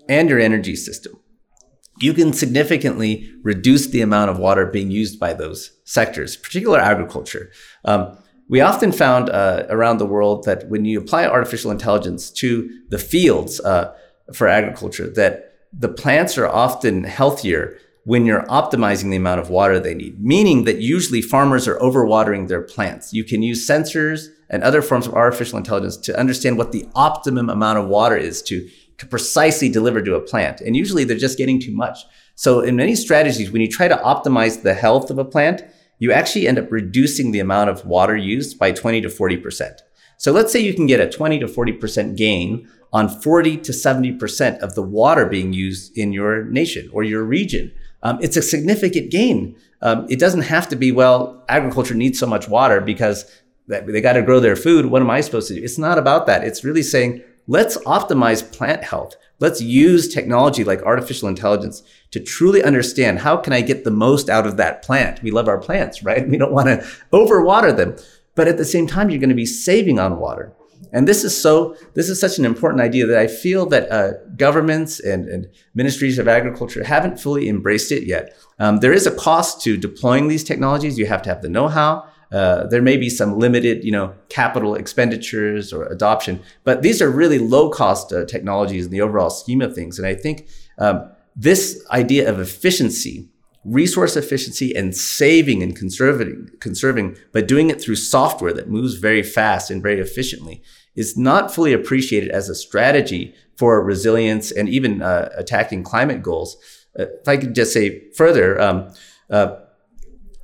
and 0.10 0.30
your 0.30 0.40
energy 0.40 0.76
system, 0.76 1.20
you 2.00 2.14
can 2.14 2.34
significantly 2.34 3.32
reduce 3.44 3.88
the 3.88 4.02
amount 4.02 4.32
of 4.32 4.40
water 4.40 4.66
being 4.66 4.92
used 4.92 5.20
by 5.20 5.34
those 5.34 5.72
sectors, 5.84 6.36
particular 6.36 6.80
agriculture. 6.80 7.52
Um, 7.86 8.18
we 8.50 8.62
often 8.62 8.92
found 8.92 9.30
uh, 9.30 9.66
around 9.70 9.98
the 9.98 10.06
world 10.06 10.44
that 10.46 10.68
when 10.70 10.86
you 10.86 11.00
apply 11.00 11.26
artificial 11.26 11.72
intelligence 11.72 12.30
to 12.32 12.70
the 12.90 13.00
fields 13.00 13.60
uh, 13.62 13.96
for 14.34 14.48
agriculture, 14.48 15.10
that 15.12 15.54
the 15.72 15.90
plants 15.90 16.38
are 16.38 16.48
often 16.48 17.04
healthier 17.04 17.78
when 18.06 18.26
you're 18.26 18.44
optimizing 18.44 19.10
the 19.10 19.16
amount 19.16 19.40
of 19.40 19.50
water 19.50 19.80
they 19.80 19.96
need, 19.96 20.22
meaning 20.22 20.66
that 20.66 20.80
usually 20.80 21.22
farmers 21.22 21.68
are 21.68 21.80
overwatering 21.80 22.48
their 22.48 22.62
plants. 22.62 23.14
You 23.14 23.24
can 23.24 23.42
use 23.42 23.66
sensors 23.66 24.28
and 24.50 24.62
other 24.62 24.82
forms 24.82 25.08
of 25.08 25.14
artificial 25.14 25.58
intelligence 25.58 25.96
to 25.98 26.20
understand 26.20 26.58
what 26.58 26.74
the 26.74 26.88
optimum 26.96 27.50
amount 27.50 27.80
of 27.80 27.88
water 27.88 28.18
is 28.18 28.42
to 28.44 28.70
to 28.98 29.06
precisely 29.06 29.70
deliver 29.70 30.02
to 30.02 30.16
a 30.16 30.22
plant. 30.22 30.62
And 30.62 30.76
usually 30.76 31.04
they're 31.04 31.18
just 31.18 31.38
getting 31.38 31.60
too 31.60 31.74
much. 31.74 32.00
So 32.36 32.62
in 32.62 32.76
many 32.76 32.96
strategies, 32.96 33.52
when 33.52 33.62
you 33.62 33.68
try 33.68 33.88
to 33.88 33.96
optimize 33.98 34.62
the 34.62 34.74
health 34.74 35.10
of 35.10 35.18
a 35.18 35.26
plant, 35.26 35.64
you 36.00 36.12
actually 36.12 36.48
end 36.48 36.60
up 36.60 36.72
reducing 36.72 37.32
the 37.32 37.40
amount 37.40 37.70
of 37.70 37.86
water 37.86 38.16
used 38.16 38.60
by 38.60 38.72
20 38.72 39.02
to 39.02 39.08
40%. 39.08 39.78
So 40.18 40.32
let's 40.32 40.52
say 40.52 40.60
you 40.60 40.74
can 40.74 40.88
get 40.88 41.00
a 41.00 41.10
20 41.10 41.40
to 41.40 41.48
40% 41.48 42.16
gain 42.16 42.68
on 42.92 43.10
40 43.10 43.58
to 43.58 43.72
70% 43.72 44.60
of 44.60 44.76
the 44.76 44.84
water 44.84 45.26
being 45.26 45.54
used 45.54 45.98
in 45.98 46.14
your 46.14 46.46
nation 46.46 46.90
or 46.94 47.04
your 47.04 47.24
region. 47.24 47.72
Um, 48.04 48.20
it's 48.22 48.38
a 48.38 48.42
significant 48.42 49.12
gain. 49.12 49.56
Um, 49.82 50.06
it 50.10 50.20
doesn't 50.20 50.44
have 50.44 50.70
to 50.70 50.76
be, 50.76 50.92
well, 50.92 51.44
agriculture 51.50 51.96
needs 51.96 52.20
so 52.20 52.28
much 52.28 52.48
water 52.48 52.82
because 52.82 53.30
they 53.68 54.02
got 54.02 54.14
to 54.14 54.22
grow 54.22 54.40
their 54.40 54.56
food. 54.56 54.88
What 54.88 55.02
am 55.02 55.10
I 55.10 55.22
supposed 55.22 55.48
to 55.48 55.56
do? 55.56 55.64
It's 55.64 55.78
not 55.78 55.98
about 55.98 56.26
that. 56.28 56.44
It's 56.44 56.64
really 56.64 56.84
saying, 56.84 57.24
let's 57.48 57.78
optimize 57.80 58.50
plant 58.56 58.84
health. 58.84 59.16
Let's 59.40 59.62
use 59.62 60.14
technology 60.14 60.64
like 60.64 60.82
artificial 60.84 61.28
intelligence 61.28 61.84
to 62.12 62.20
truly 62.20 62.64
understand 62.64 63.20
how 63.20 63.38
can 63.38 63.54
I 63.54 63.62
get 63.62 63.84
the 63.84 63.92
most 63.92 64.30
out 64.30 64.48
of 64.48 64.58
that 64.58 64.84
plant. 64.84 65.22
We 65.22 65.32
love 65.32 65.48
our 65.48 65.60
plants, 65.60 66.04
right? 66.04 66.28
We 66.34 66.38
don't 66.38 66.54
want 66.54 66.68
to 66.68 66.88
overwater 67.12 67.76
them. 67.76 67.96
But 68.36 68.48
at 68.48 68.58
the 68.58 68.66
same 68.66 68.88
time, 68.88 69.10
you're 69.10 69.20
going 69.20 69.30
to 69.30 69.36
be 69.36 69.46
saving 69.46 70.00
on 70.00 70.18
water. 70.18 70.54
And 70.92 71.08
this 71.08 71.24
is 71.24 71.40
so, 71.40 71.76
this 71.96 72.10
is 72.10 72.20
such 72.20 72.38
an 72.38 72.46
important 72.46 72.82
idea 72.82 73.06
that 73.08 73.18
I 73.18 73.28
feel 73.28 73.66
that 73.68 73.92
uh, 73.92 74.14
governments 74.36 75.00
and, 75.00 75.28
and, 75.28 75.50
ministries 75.74 76.20
of 76.20 76.28
agriculture 76.28 76.84
haven't 76.84 77.20
fully 77.20 77.50
embraced 77.50 77.92
it 77.92 78.04
yet. 78.04 78.38
Um, 78.60 78.78
there 78.78 78.94
is 78.94 79.08
a 79.08 79.16
cost 79.16 79.62
to 79.64 79.76
deploying 79.76 80.28
these 80.28 80.44
technologies. 80.44 81.00
You 81.00 81.08
have 81.08 81.24
to 81.24 81.30
have 81.30 81.42
the 81.42 81.50
know-how. 81.50 82.06
Uh, 82.34 82.66
there 82.68 82.82
may 82.82 82.98
be 82.98 83.10
some 83.10 83.38
limited, 83.38 83.84
you 83.84 83.92
know, 83.92 84.12
capital 84.30 84.74
expenditures 84.74 85.72
or 85.72 85.86
adoption, 85.86 86.42
but 86.64 86.82
these 86.82 87.00
are 87.00 87.10
really 87.12 87.38
low-cost 87.38 88.12
uh, 88.12 88.26
technologies 88.26 88.86
in 88.86 88.92
the 88.92 89.02
overall 89.02 89.30
scheme 89.30 89.62
of 89.62 89.76
things. 89.76 90.00
And 90.00 90.08
I 90.08 90.16
think 90.16 90.48
um, 90.80 91.12
this 91.36 91.86
idea 91.92 92.28
of 92.28 92.40
efficiency, 92.40 93.30
resource 93.64 94.16
efficiency, 94.16 94.76
and 94.76 94.98
saving 94.98 95.62
and 95.62 95.76
conserving, 95.76 96.50
conserving, 96.60 97.18
but 97.32 97.48
doing 97.48 97.70
it 97.70 97.80
through 97.80 97.98
software 97.98 98.54
that 98.54 98.68
moves 98.68 98.96
very 98.96 99.22
fast 99.22 99.70
and 99.70 99.84
very 99.84 100.00
efficiently, 100.00 100.64
is 100.96 101.16
not 101.16 101.54
fully 101.54 101.74
appreciated 101.74 102.30
as 102.30 102.50
a 102.50 102.56
strategy 102.56 103.36
for 103.58 103.84
resilience 103.84 104.52
and 104.52 104.68
even 104.70 105.04
uh, 105.04 105.30
attacking 105.38 105.84
climate 105.84 106.24
goals. 106.24 106.58
Uh, 107.00 107.06
if 107.22 107.28
I 107.28 107.38
could 107.38 107.54
just 107.54 107.74
say 107.74 108.10
further. 108.12 108.60
Um, 108.60 108.92
uh, 109.30 109.56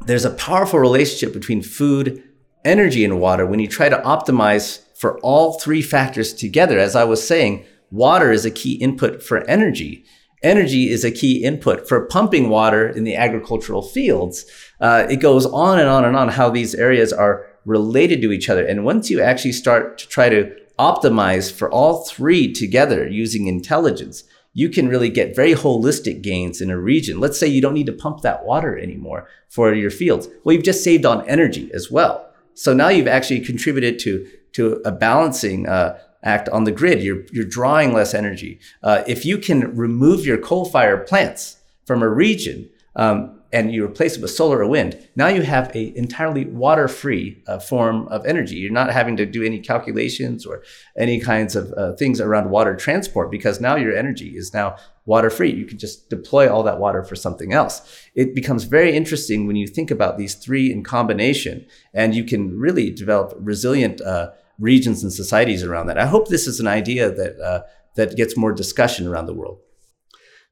there's 0.05 0.25
a 0.25 0.31
powerful 0.31 0.79
relationship 0.79 1.33
between 1.33 1.61
food, 1.61 2.23
energy, 2.65 3.03
and 3.03 3.19
water 3.19 3.45
when 3.45 3.59
you 3.59 3.67
try 3.67 3.89
to 3.89 3.97
optimize 3.97 4.81
for 4.97 5.19
all 5.19 5.59
three 5.59 5.81
factors 5.81 6.33
together. 6.33 6.79
As 6.79 6.95
I 6.95 7.03
was 7.03 7.25
saying, 7.25 7.65
water 7.91 8.31
is 8.31 8.45
a 8.45 8.51
key 8.51 8.73
input 8.73 9.23
for 9.23 9.47
energy. 9.49 10.03
Energy 10.41 10.89
is 10.89 11.03
a 11.03 11.11
key 11.11 11.43
input 11.43 11.87
for 11.87 12.05
pumping 12.05 12.49
water 12.49 12.87
in 12.87 13.03
the 13.03 13.15
agricultural 13.15 13.81
fields. 13.81 14.45
Uh, 14.79 15.05
it 15.09 15.17
goes 15.17 15.45
on 15.45 15.79
and 15.79 15.89
on 15.89 16.05
and 16.05 16.15
on 16.15 16.29
how 16.29 16.49
these 16.49 16.73
areas 16.75 17.11
are 17.11 17.45
related 17.65 18.21
to 18.21 18.31
each 18.31 18.49
other. 18.49 18.65
And 18.65 18.85
once 18.85 19.09
you 19.09 19.21
actually 19.21 19.51
start 19.51 19.97
to 19.97 20.07
try 20.07 20.29
to 20.29 20.55
optimize 20.79 21.51
for 21.51 21.69
all 21.69 22.05
three 22.05 22.51
together 22.53 23.05
using 23.07 23.47
intelligence, 23.47 24.23
you 24.59 24.69
can 24.69 24.89
really 24.89 25.09
get 25.09 25.35
very 25.35 25.53
holistic 25.53 26.21
gains 26.21 26.59
in 26.59 26.69
a 26.69 26.77
region. 26.77 27.19
Let's 27.19 27.39
say 27.39 27.47
you 27.47 27.61
don't 27.61 27.73
need 27.73 27.85
to 27.85 27.93
pump 27.93 28.21
that 28.21 28.43
water 28.43 28.77
anymore 28.77 29.27
for 29.47 29.73
your 29.73 29.89
fields. 29.89 30.27
Well, 30.43 30.53
you've 30.53 30.65
just 30.71 30.83
saved 30.83 31.05
on 31.05 31.27
energy 31.29 31.71
as 31.73 31.89
well. 31.89 32.29
So 32.55 32.73
now 32.73 32.89
you've 32.89 33.07
actually 33.07 33.39
contributed 33.39 33.99
to, 33.99 34.27
to 34.53 34.81
a 34.83 34.91
balancing 34.91 35.65
uh, 35.65 35.97
act 36.23 36.49
on 36.49 36.65
the 36.65 36.73
grid. 36.73 37.01
You're, 37.01 37.23
you're 37.31 37.45
drawing 37.45 37.93
less 37.93 38.13
energy. 38.13 38.59
Uh, 38.83 39.01
if 39.07 39.25
you 39.25 39.37
can 39.37 39.73
remove 39.77 40.25
your 40.25 40.37
coal 40.37 40.65
fired 40.65 41.07
plants 41.07 41.55
from 41.85 42.03
a 42.03 42.09
region, 42.09 42.69
um, 42.97 43.38
and 43.51 43.73
you 43.73 43.83
replace 43.83 44.15
it 44.15 44.21
with 44.21 44.31
solar 44.31 44.59
or 44.59 44.67
wind, 44.67 45.07
now 45.15 45.27
you 45.27 45.41
have 45.41 45.75
a 45.75 45.97
entirely 45.97 46.45
water-free 46.45 47.43
uh, 47.47 47.59
form 47.59 48.07
of 48.09 48.25
energy. 48.25 48.55
You're 48.55 48.71
not 48.71 48.91
having 48.91 49.17
to 49.17 49.25
do 49.25 49.43
any 49.43 49.59
calculations 49.59 50.45
or 50.45 50.61
any 50.97 51.19
kinds 51.19 51.55
of 51.55 51.73
uh, 51.73 51.93
things 51.93 52.21
around 52.21 52.51
water 52.51 52.75
transport 52.75 53.31
because 53.31 53.59
now 53.59 53.75
your 53.75 53.95
energy 53.95 54.37
is 54.37 54.53
now 54.53 54.75
water-free. 55.05 55.51
You 55.51 55.65
can 55.65 55.79
just 55.79 56.09
deploy 56.09 56.51
all 56.51 56.61
that 56.63 56.79
water 56.79 57.03
for 57.03 57.15
something 57.15 57.51
else. 57.51 57.81
It 58.13 58.35
becomes 58.35 58.65
very 58.65 58.95
interesting 58.95 59.47
when 59.47 59.55
you 59.55 59.67
think 59.67 59.89
about 59.89 60.17
these 60.17 60.35
three 60.35 60.71
in 60.71 60.83
combination, 60.83 61.65
and 61.93 62.13
you 62.13 62.23
can 62.23 62.59
really 62.59 62.91
develop 62.91 63.33
resilient 63.39 64.01
uh, 64.01 64.31
regions 64.59 65.01
and 65.03 65.11
societies 65.11 65.63
around 65.63 65.87
that. 65.87 65.97
I 65.97 66.05
hope 66.05 66.27
this 66.27 66.45
is 66.45 66.59
an 66.59 66.67
idea 66.67 67.09
that 67.09 67.39
uh, 67.39 67.61
that 67.95 68.15
gets 68.15 68.37
more 68.37 68.51
discussion 68.51 69.07
around 69.07 69.25
the 69.25 69.33
world. 69.33 69.59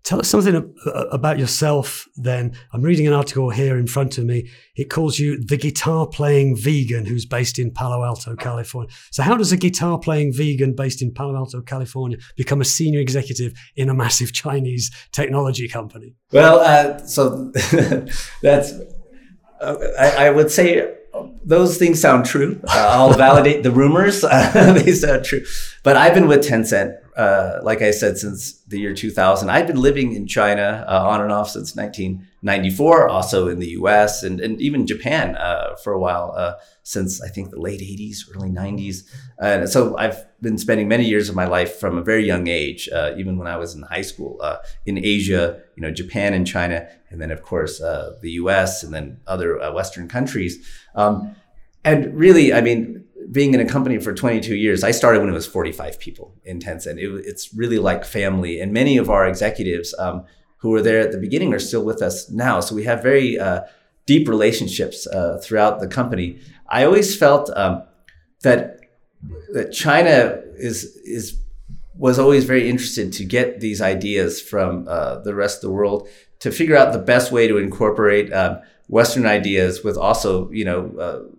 Tell 0.08 0.20
us 0.20 0.30
something 0.30 0.74
about 1.12 1.38
yourself 1.38 2.08
then. 2.16 2.54
I'm 2.72 2.82
reading 2.82 3.08
an 3.08 3.14
article 3.14 3.50
here 3.50 3.78
in 3.78 3.88
front 3.88 4.18
of 4.18 4.24
me. 4.24 4.50
It 4.78 4.86
calls 4.90 5.20
you 5.20 5.38
the 5.38 5.58
guitar 5.58 6.08
playing 6.08 6.56
vegan 6.56 7.06
who's 7.06 7.26
based 7.26 7.60
in 7.60 7.72
Palo 7.72 8.06
Alto, 8.06 8.34
California. 8.38 8.90
So, 9.12 9.22
how 9.22 9.36
does 9.36 9.52
a 9.52 9.58
guitar 9.58 10.00
playing 10.00 10.32
vegan 10.32 10.76
based 10.76 11.02
in 11.02 11.14
Palo 11.14 11.36
Alto, 11.36 11.60
California 11.60 12.20
become 12.38 12.62
a 12.62 12.64
senior 12.64 13.02
executive 13.02 13.52
in 13.76 13.90
a 13.90 13.94
massive 13.94 14.32
Chinese 14.32 14.92
technology 15.12 15.68
company? 15.68 16.16
Well, 16.32 16.62
uh, 16.62 17.00
so 17.00 17.52
that's, 18.42 18.72
uh, 19.60 19.76
I, 20.00 20.28
I, 20.28 20.30
would 20.30 20.52
say 20.52 20.90
those 21.44 21.78
things 21.78 22.00
sound 22.00 22.26
true. 22.26 22.62
Uh, 22.64 22.92
I'll 22.94 23.14
validate 23.14 23.64
the 23.64 23.72
rumors. 23.72 24.22
they 24.54 24.94
sound 24.94 25.26
true. 25.26 25.44
But 25.84 25.98
I've 25.98 26.14
been 26.14 26.30
with 26.30 26.48
Tencent 26.48 26.96
uh, 27.18 27.60
like 27.64 27.82
I 27.82 27.90
said, 27.90 28.16
since 28.20 28.62
the 28.68 28.80
year 28.80 28.94
2000. 28.94 29.50
I've 29.50 29.66
been 29.66 29.82
living 29.82 30.14
in 30.14 30.28
China 30.28 30.86
uh, 30.88 31.04
on 31.08 31.20
and 31.20 31.32
off 31.32 31.50
since 31.50 31.76
1994, 31.76 33.10
also 33.10 33.48
in 33.48 33.58
the 33.58 33.70
US 33.70 34.22
and, 34.22 34.40
and 34.40 34.62
even 34.62 34.86
Japan 34.86 35.36
uh, 35.36 35.76
for 35.84 35.94
a 35.94 36.00
while, 36.00 36.36
uh, 36.38 36.54
since 36.84 37.20
I 37.20 37.30
think 37.30 37.50
the 37.50 37.60
late 37.60 37.82
80s, 37.82 38.20
early 38.36 38.52
90s. 38.52 39.04
And 39.40 39.68
so 39.68 39.98
I've 39.98 40.26
been 40.42 40.60
spending 40.60 40.88
many 40.88 41.06
years 41.06 41.28
of 41.28 41.36
my 41.36 41.48
life 41.48 41.80
from 41.80 41.98
a 41.98 42.04
very 42.04 42.24
young 42.24 42.48
age, 42.48 42.88
uh, 42.94 43.16
even 43.18 43.40
when 43.40 43.48
I 43.48 43.58
was 43.58 43.74
in 43.74 43.82
high 43.82 44.04
school, 44.04 44.40
in 44.86 45.04
Asia, 45.04 45.60
you 45.76 45.82
know, 45.82 45.90
Japan 45.90 46.36
and 46.36 46.46
China, 46.46 46.88
and 47.10 47.20
then, 47.20 47.32
of 47.32 47.42
course, 47.42 47.80
the 47.80 48.32
US 48.42 48.84
and 48.84 48.94
then 48.94 49.22
other 49.26 49.58
Western 49.74 50.08
countries. 50.08 50.64
Um, 50.94 51.36
and 51.84 52.14
really, 52.14 52.54
I 52.54 52.62
mean, 52.62 53.07
being 53.32 53.54
in 53.54 53.60
a 53.60 53.66
company 53.66 54.00
for 54.00 54.14
22 54.14 54.56
years, 54.56 54.84
I 54.84 54.92
started 54.92 55.20
when 55.20 55.30
it 55.30 55.34
was 55.34 55.48
45 55.48 56.00
people 56.00 56.36
in 56.44 56.60
Tencent. 56.60 56.98
It, 56.98 57.26
it's 57.26 57.54
really 57.54 57.78
like 57.78 58.06
family. 58.06 58.60
And 58.60 58.72
many 58.72 58.98
of 58.98 59.10
our 59.10 59.28
executives 59.28 59.94
um, 60.00 60.26
who 60.58 60.70
were 60.70 60.82
there 60.82 61.00
at 61.00 61.12
the 61.12 61.18
beginning 61.18 61.54
are 61.54 61.60
still 61.60 61.84
with 61.84 62.02
us 62.02 62.30
now. 62.30 62.60
So 62.60 62.76
we 62.76 62.84
have 62.86 63.04
very 63.04 63.38
uh, 63.38 63.62
deep 64.06 64.28
relationships 64.28 65.06
uh, 65.08 65.40
throughout 65.44 65.80
the 65.80 65.88
company. 65.88 66.40
I 66.70 66.86
always 66.86 67.16
felt 67.16 67.50
um, 67.56 67.84
that 68.44 68.80
that 69.54 69.72
China 69.72 70.42
is 70.56 70.84
is 71.04 71.40
was 71.96 72.20
always 72.20 72.46
very 72.46 72.70
interested 72.70 73.12
to 73.12 73.26
get 73.26 73.60
these 73.60 73.82
ideas 73.82 74.40
from 74.40 74.86
uh, 74.88 75.20
the 75.20 75.34
rest 75.34 75.58
of 75.58 75.62
the 75.70 75.72
world 75.72 76.08
to 76.40 76.52
figure 76.52 76.78
out 76.78 76.94
the 76.94 77.00
best 77.00 77.32
way 77.32 77.48
to 77.48 77.58
incorporate 77.58 78.32
um, 78.32 78.60
Western 78.88 79.26
ideas 79.26 79.84
with 79.84 79.98
also 79.98 80.50
you 80.52 80.64
know 80.64 80.92
uh, 81.00 81.37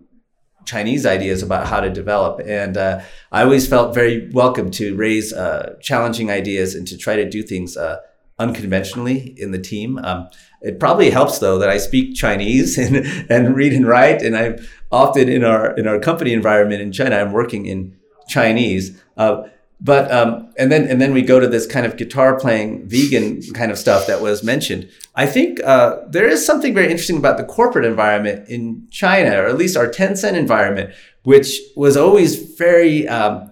Chinese 0.69 1.03
ideas 1.03 1.41
about 1.41 1.65
how 1.65 1.79
to 1.79 1.89
develop. 1.89 2.39
And 2.45 2.77
uh, 2.77 3.01
I 3.31 3.41
always 3.41 3.67
felt 3.67 3.95
very 3.95 4.29
welcome 4.33 4.69
to 4.71 4.95
raise 4.95 5.33
uh, 5.33 5.75
challenging 5.81 6.29
ideas 6.29 6.75
and 6.75 6.87
to 6.87 6.95
try 6.95 7.15
to 7.15 7.27
do 7.27 7.41
things 7.41 7.75
uh, 7.75 7.97
unconventionally 8.37 9.33
in 9.37 9.49
the 9.51 9.57
team. 9.57 9.97
Um, 10.03 10.29
it 10.61 10.79
probably 10.79 11.09
helps 11.09 11.39
though 11.39 11.57
that 11.57 11.69
I 11.69 11.77
speak 11.77 12.15
Chinese 12.15 12.77
and, 12.83 12.97
and 13.31 13.55
read 13.55 13.73
and 13.73 13.87
write, 13.87 14.21
and 14.21 14.37
I'm 14.37 14.57
often 14.91 15.27
in 15.27 15.43
our 15.43 15.75
in 15.75 15.87
our 15.87 15.99
company 15.99 16.33
environment 16.33 16.81
in 16.81 16.91
China. 16.91 17.15
I'm 17.17 17.33
working 17.33 17.65
in 17.65 17.97
Chinese. 18.27 19.01
Uh, 19.17 19.43
but 19.81 20.11
um, 20.11 20.51
and 20.57 20.71
then 20.71 20.87
and 20.87 20.99
then 20.99 21.13
we 21.13 21.21
go 21.21 21.39
to 21.39 21.47
this 21.47 21.65
kind 21.65 21.85
of 21.85 21.95
guitar 21.95 22.37
playing 22.37 22.87
vegan 22.87 23.41
kind 23.53 23.71
of 23.71 23.77
stuff 23.77 24.07
that 24.07 24.21
was 24.21 24.43
mentioned. 24.43 24.89
I 25.15 25.25
think 25.25 25.63
uh, 25.63 25.99
there 26.07 26.27
is 26.27 26.45
something 26.45 26.73
very 26.73 26.87
interesting 26.91 27.17
about 27.17 27.37
the 27.37 27.45
corporate 27.45 27.85
environment 27.85 28.49
in 28.49 28.87
China, 28.91 29.41
or 29.41 29.47
at 29.47 29.57
least 29.57 29.77
our 29.77 29.87
Tencent 29.87 30.33
environment, 30.33 30.93
which 31.23 31.59
was 31.77 31.95
always 31.95 32.57
very 32.57 33.07
um, 33.07 33.51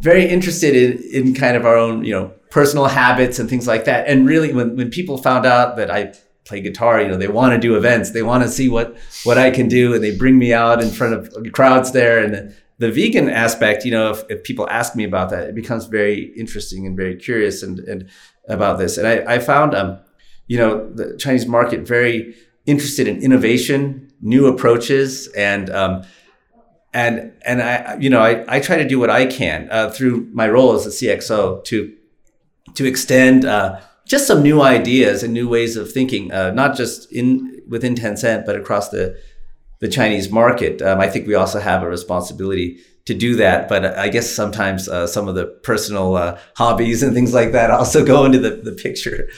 very 0.00 0.26
interested 0.28 0.76
in 0.76 1.26
in 1.26 1.34
kind 1.34 1.56
of 1.56 1.66
our 1.66 1.76
own 1.76 2.04
you 2.04 2.12
know 2.12 2.32
personal 2.50 2.86
habits 2.86 3.40
and 3.40 3.50
things 3.50 3.66
like 3.66 3.86
that. 3.86 4.06
And 4.06 4.26
really, 4.26 4.52
when 4.52 4.76
when 4.76 4.90
people 4.90 5.18
found 5.18 5.46
out 5.46 5.76
that 5.76 5.90
I 5.90 6.14
play 6.44 6.60
guitar, 6.60 7.02
you 7.02 7.08
know, 7.08 7.16
they 7.16 7.26
want 7.26 7.52
to 7.54 7.58
do 7.58 7.76
events, 7.76 8.12
they 8.12 8.22
want 8.22 8.44
to 8.44 8.48
see 8.48 8.68
what 8.68 8.96
what 9.24 9.36
I 9.36 9.50
can 9.50 9.66
do, 9.66 9.94
and 9.94 10.04
they 10.04 10.16
bring 10.16 10.38
me 10.38 10.52
out 10.52 10.80
in 10.80 10.90
front 10.90 11.14
of 11.14 11.52
crowds 11.52 11.90
there 11.90 12.22
and 12.22 12.54
the 12.78 12.90
vegan 12.90 13.30
aspect, 13.30 13.84
you 13.84 13.90
know, 13.90 14.10
if, 14.10 14.24
if, 14.28 14.44
people 14.44 14.68
ask 14.68 14.94
me 14.94 15.04
about 15.04 15.30
that, 15.30 15.48
it 15.48 15.54
becomes 15.54 15.86
very 15.86 16.34
interesting 16.36 16.86
and 16.86 16.96
very 16.96 17.16
curious 17.16 17.62
and, 17.62 17.78
and 17.80 18.08
about 18.48 18.78
this. 18.78 18.98
And 18.98 19.06
I, 19.06 19.34
I 19.34 19.38
found, 19.38 19.74
um, 19.74 19.98
you 20.46 20.58
know, 20.58 20.92
the 20.92 21.16
Chinese 21.16 21.46
market 21.46 21.80
very 21.86 22.34
interested 22.66 23.08
in 23.08 23.22
innovation, 23.22 24.12
new 24.20 24.46
approaches, 24.46 25.28
and 25.28 25.70
um, 25.70 26.02
and 26.92 27.32
and 27.44 27.62
I, 27.62 27.96
you 27.98 28.10
know, 28.10 28.20
I, 28.20 28.44
I 28.56 28.60
try 28.60 28.76
to 28.76 28.86
do 28.86 28.98
what 28.98 29.10
I 29.10 29.26
can 29.26 29.68
uh, 29.70 29.90
through 29.90 30.28
my 30.32 30.48
role 30.48 30.74
as 30.74 30.86
a 30.86 30.90
CXO 30.90 31.64
to 31.64 31.94
to 32.74 32.84
extend 32.84 33.44
uh, 33.44 33.80
just 34.06 34.26
some 34.26 34.42
new 34.42 34.60
ideas 34.60 35.22
and 35.22 35.32
new 35.32 35.48
ways 35.48 35.76
of 35.76 35.90
thinking, 35.90 36.30
uh, 36.32 36.50
not 36.50 36.76
just 36.76 37.10
in 37.10 37.62
within 37.68 37.94
Tencent, 37.94 38.44
but 38.44 38.56
across 38.56 38.90
the 38.90 39.18
the 39.80 39.88
Chinese 39.88 40.30
market. 40.30 40.82
Um, 40.82 41.00
I 41.00 41.08
think 41.08 41.26
we 41.26 41.34
also 41.34 41.60
have 41.60 41.82
a 41.82 41.88
responsibility 41.88 42.78
to 43.06 43.14
do 43.14 43.36
that. 43.36 43.68
But 43.68 43.84
I 43.98 44.08
guess 44.08 44.30
sometimes 44.30 44.88
uh, 44.88 45.06
some 45.06 45.28
of 45.28 45.34
the 45.34 45.46
personal 45.46 46.16
uh, 46.16 46.38
hobbies 46.56 47.02
and 47.02 47.14
things 47.14 47.32
like 47.32 47.52
that 47.52 47.70
also 47.70 48.04
go 48.04 48.24
into 48.24 48.38
the, 48.38 48.50
the 48.50 48.72
picture. 48.72 49.28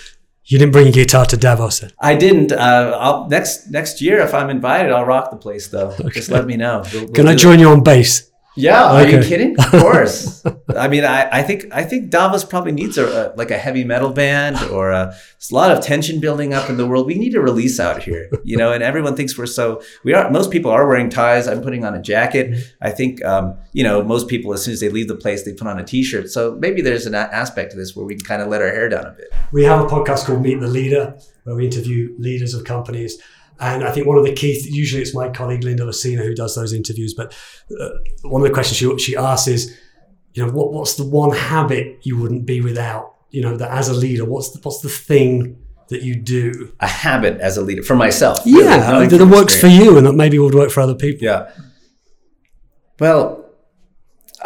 You 0.44 0.58
didn't 0.58 0.72
bring 0.72 0.88
a 0.88 0.92
guitar 0.92 1.26
to 1.26 1.36
Davos. 1.36 1.80
Then. 1.80 1.92
I 2.00 2.14
didn't. 2.16 2.52
Uh, 2.52 3.26
next 3.28 3.68
next 3.68 4.00
year, 4.00 4.20
if 4.20 4.32
I'm 4.32 4.48
invited, 4.48 4.90
I'll 4.90 5.04
rock 5.04 5.30
the 5.30 5.36
place. 5.36 5.68
Though, 5.68 5.90
okay. 6.00 6.08
just 6.08 6.30
let 6.30 6.46
me 6.46 6.56
know. 6.56 6.82
We'll, 6.92 7.04
we'll 7.04 7.12
Can 7.12 7.28
I 7.28 7.34
join 7.34 7.58
it. 7.58 7.60
you 7.60 7.68
on 7.68 7.82
bass? 7.82 8.27
Yeah, 8.58 8.84
are 8.84 9.08
you 9.08 9.22
kidding? 9.22 9.56
Of 9.68 9.82
course. 9.82 10.44
I 10.76 10.88
mean, 10.88 11.04
I, 11.04 11.28
I 11.30 11.42
think 11.42 11.66
I 11.72 11.84
think 11.84 12.10
Davos 12.10 12.44
probably 12.44 12.72
needs 12.72 12.98
a, 12.98 13.06
a 13.06 13.36
like 13.36 13.50
a 13.50 13.58
heavy 13.58 13.84
metal 13.84 14.10
band 14.10 14.58
or 14.70 14.90
a, 14.90 15.14
a, 15.14 15.54
lot 15.54 15.70
of 15.70 15.82
tension 15.82 16.20
building 16.20 16.52
up 16.54 16.68
in 16.68 16.76
the 16.76 16.86
world. 16.86 17.06
We 17.06 17.14
need 17.14 17.34
a 17.34 17.40
release 17.40 17.78
out 17.78 18.02
here, 18.02 18.30
you 18.44 18.56
know. 18.56 18.72
And 18.72 18.82
everyone 18.82 19.14
thinks 19.16 19.36
we're 19.38 19.46
so 19.46 19.82
we 20.04 20.14
are. 20.14 20.30
Most 20.30 20.50
people 20.50 20.70
are 20.70 20.86
wearing 20.86 21.10
ties. 21.10 21.46
I'm 21.46 21.62
putting 21.62 21.84
on 21.84 21.94
a 21.94 22.02
jacket. 22.02 22.74
I 22.80 22.90
think 22.90 23.24
um, 23.24 23.56
you 23.72 23.84
know 23.84 24.02
most 24.02 24.28
people 24.28 24.52
as 24.52 24.62
soon 24.64 24.72
as 24.72 24.80
they 24.80 24.88
leave 24.88 25.08
the 25.08 25.16
place 25.16 25.44
they 25.44 25.52
put 25.52 25.66
on 25.66 25.78
a 25.78 25.84
t-shirt. 25.84 26.30
So 26.30 26.56
maybe 26.58 26.80
there's 26.80 27.06
an 27.06 27.14
aspect 27.14 27.72
to 27.72 27.76
this 27.76 27.94
where 27.94 28.04
we 28.04 28.16
can 28.16 28.24
kind 28.24 28.42
of 28.42 28.48
let 28.48 28.62
our 28.62 28.68
hair 28.68 28.88
down 28.88 29.06
a 29.06 29.12
bit. 29.12 29.32
We 29.52 29.64
have 29.64 29.80
a 29.80 29.86
podcast 29.86 30.26
called 30.26 30.42
Meet 30.42 30.60
the 30.60 30.68
Leader 30.68 31.18
where 31.44 31.56
we 31.56 31.64
interview 31.64 32.14
leaders 32.18 32.52
of 32.52 32.64
companies 32.64 33.18
and 33.60 33.84
I 33.84 33.90
think 33.92 34.06
one 34.06 34.18
of 34.18 34.24
the 34.24 34.32
key, 34.32 34.60
usually 34.68 35.02
it's 35.02 35.14
my 35.14 35.28
colleague 35.28 35.64
Linda 35.64 35.84
Lacina 35.84 36.24
who 36.24 36.34
does 36.34 36.54
those 36.54 36.72
interviews, 36.72 37.14
but 37.14 37.36
uh, 37.80 37.88
one 38.22 38.42
of 38.42 38.48
the 38.48 38.54
questions 38.54 38.76
she, 38.76 38.98
she 38.98 39.16
asks 39.16 39.48
is, 39.48 39.78
you 40.34 40.46
know, 40.46 40.52
what, 40.52 40.72
what's 40.72 40.94
the 40.94 41.04
one 41.04 41.36
habit 41.36 41.98
you 42.02 42.16
wouldn't 42.16 42.46
be 42.46 42.60
without? 42.60 43.14
You 43.30 43.42
know, 43.42 43.56
that 43.56 43.70
as 43.70 43.88
a 43.88 43.94
leader, 43.94 44.24
what's 44.24 44.50
the, 44.50 44.60
what's 44.62 44.80
the 44.80 44.88
thing 44.88 45.62
that 45.88 46.02
you 46.02 46.14
do? 46.14 46.72
A 46.80 46.86
habit 46.86 47.40
as 47.40 47.56
a 47.56 47.62
leader 47.62 47.82
for 47.82 47.96
myself. 47.96 48.40
Yeah, 48.44 48.90
really, 48.92 49.06
that 49.08 49.26
works 49.26 49.58
for 49.58 49.66
you 49.66 49.96
and 49.96 50.06
that 50.06 50.12
maybe 50.14 50.38
would 50.38 50.54
work 50.54 50.70
for 50.70 50.80
other 50.80 50.94
people. 50.94 51.24
Yeah. 51.24 51.50
Well, 53.00 53.47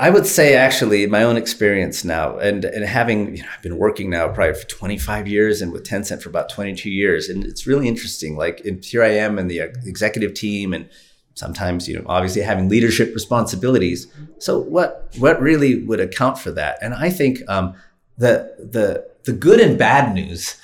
I 0.03 0.11
would 0.11 0.27
say 0.27 0.57
actually 0.57 1.07
my 1.07 1.23
own 1.23 1.37
experience 1.37 2.05
now 2.05 2.37
and, 2.37 2.65
and 2.65 2.85
having, 2.85 3.37
you 3.37 3.43
know, 3.45 3.49
I've 3.55 3.63
been 3.63 3.79
working 3.79 4.11
now 4.11 4.27
probably 4.27 4.55
for 4.55 4.67
25 4.67 5.29
years 5.29 5.63
and 5.63 5.71
with 5.71 5.87
Tencent 5.87 6.21
for 6.21 6.29
about 6.29 6.49
22 6.49 6.91
years. 6.91 7.29
And 7.29 7.45
it's 7.45 7.69
really 7.69 7.87
interesting. 7.87 8.37
Like 8.37 8.65
here 8.83 9.05
I 9.05 9.11
am 9.11 9.39
in 9.39 9.47
the 9.47 9.61
executive 9.61 10.35
team 10.35 10.75
and 10.75 10.91
sometimes, 11.35 11.89
you 11.89 11.97
know, 11.97 12.05
obviously 12.09 12.43
having 12.43 12.69
leadership 12.69 13.15
responsibilities. 13.15 14.09
So 14.41 14.59
what, 14.59 15.09
what 15.19 15.41
really 15.41 15.85
would 15.85 16.01
account 16.01 16.37
for 16.37 16.51
that? 16.51 16.79
And 16.83 16.95
I 16.95 17.09
think 17.09 17.39
um, 17.49 17.77
the, 18.19 18.57
the, 18.59 19.09
the 19.23 19.33
good 19.33 19.61
and 19.61 19.79
bad 19.79 20.17
news 20.17 20.57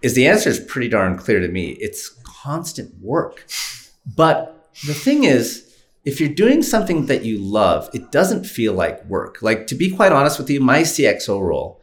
is 0.00 0.14
the 0.14 0.26
answer 0.26 0.48
is 0.48 0.58
pretty 0.58 0.88
darn 0.88 1.18
clear 1.18 1.40
to 1.40 1.48
me. 1.48 1.72
It's 1.72 2.08
constant 2.24 2.94
work. 3.02 3.44
But 4.16 4.70
the 4.86 4.94
thing 4.94 5.24
is, 5.24 5.71
if 6.04 6.20
you're 6.20 6.28
doing 6.28 6.62
something 6.62 7.06
that 7.06 7.24
you 7.24 7.38
love, 7.38 7.88
it 7.94 8.10
doesn't 8.10 8.44
feel 8.44 8.72
like 8.72 9.04
work. 9.06 9.40
Like 9.40 9.66
to 9.68 9.74
be 9.74 9.90
quite 9.90 10.12
honest 10.12 10.38
with 10.38 10.50
you, 10.50 10.60
my 10.60 10.80
CXO 10.80 11.40
role, 11.40 11.80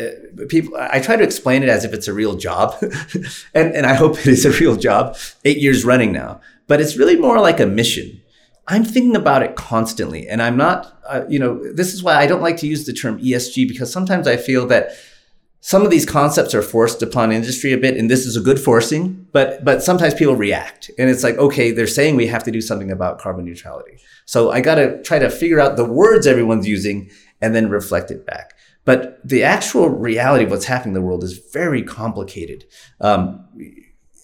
uh, 0.00 0.06
people, 0.48 0.76
I 0.76 1.00
try 1.00 1.16
to 1.16 1.22
explain 1.22 1.62
it 1.62 1.68
as 1.68 1.84
if 1.84 1.92
it's 1.92 2.08
a 2.08 2.12
real 2.12 2.34
job, 2.34 2.76
and 3.54 3.74
and 3.74 3.86
I 3.86 3.94
hope 3.94 4.18
it 4.18 4.26
is 4.26 4.44
a 4.44 4.50
real 4.50 4.76
job. 4.76 5.16
Eight 5.44 5.58
years 5.58 5.84
running 5.84 6.12
now, 6.12 6.40
but 6.66 6.80
it's 6.80 6.96
really 6.96 7.16
more 7.16 7.38
like 7.38 7.60
a 7.60 7.66
mission. 7.66 8.20
I'm 8.66 8.84
thinking 8.84 9.14
about 9.14 9.42
it 9.42 9.56
constantly, 9.56 10.26
and 10.28 10.42
I'm 10.42 10.56
not. 10.56 10.98
Uh, 11.06 11.24
you 11.28 11.38
know, 11.38 11.62
this 11.74 11.92
is 11.92 12.02
why 12.02 12.14
I 12.16 12.26
don't 12.26 12.42
like 12.42 12.56
to 12.58 12.66
use 12.66 12.86
the 12.86 12.92
term 12.92 13.20
ESG 13.20 13.68
because 13.68 13.92
sometimes 13.92 14.26
I 14.26 14.36
feel 14.36 14.66
that 14.68 14.96
some 15.66 15.82
of 15.82 15.90
these 15.90 16.04
concepts 16.04 16.54
are 16.54 16.60
forced 16.60 17.02
upon 17.02 17.32
industry 17.32 17.72
a 17.72 17.78
bit, 17.78 17.96
and 17.96 18.10
this 18.10 18.26
is 18.26 18.36
a 18.36 18.40
good 18.42 18.60
forcing, 18.60 19.26
but 19.32 19.64
but 19.64 19.82
sometimes 19.82 20.12
people 20.12 20.36
react, 20.36 20.90
and 20.98 21.08
it's 21.08 21.24
like, 21.24 21.38
okay, 21.38 21.70
they're 21.70 21.86
saying 21.86 22.16
we 22.16 22.26
have 22.26 22.44
to 22.44 22.50
do 22.50 22.60
something 22.60 22.90
about 22.90 23.18
carbon 23.18 23.46
neutrality, 23.46 23.96
so 24.26 24.50
I 24.50 24.60
got 24.60 24.74
to 24.74 25.02
try 25.02 25.18
to 25.18 25.30
figure 25.30 25.60
out 25.60 25.78
the 25.78 25.84
words 25.86 26.26
everyone's 26.26 26.68
using 26.68 27.10
and 27.40 27.54
then 27.54 27.70
reflect 27.70 28.10
it 28.10 28.26
back. 28.26 28.52
But 28.84 29.26
the 29.26 29.42
actual 29.42 29.88
reality 29.88 30.44
of 30.44 30.50
what's 30.50 30.66
happening 30.66 30.94
in 30.94 31.00
the 31.00 31.06
world 31.06 31.24
is 31.24 31.38
very 31.50 31.82
complicated. 31.82 32.66
Um, 33.00 33.42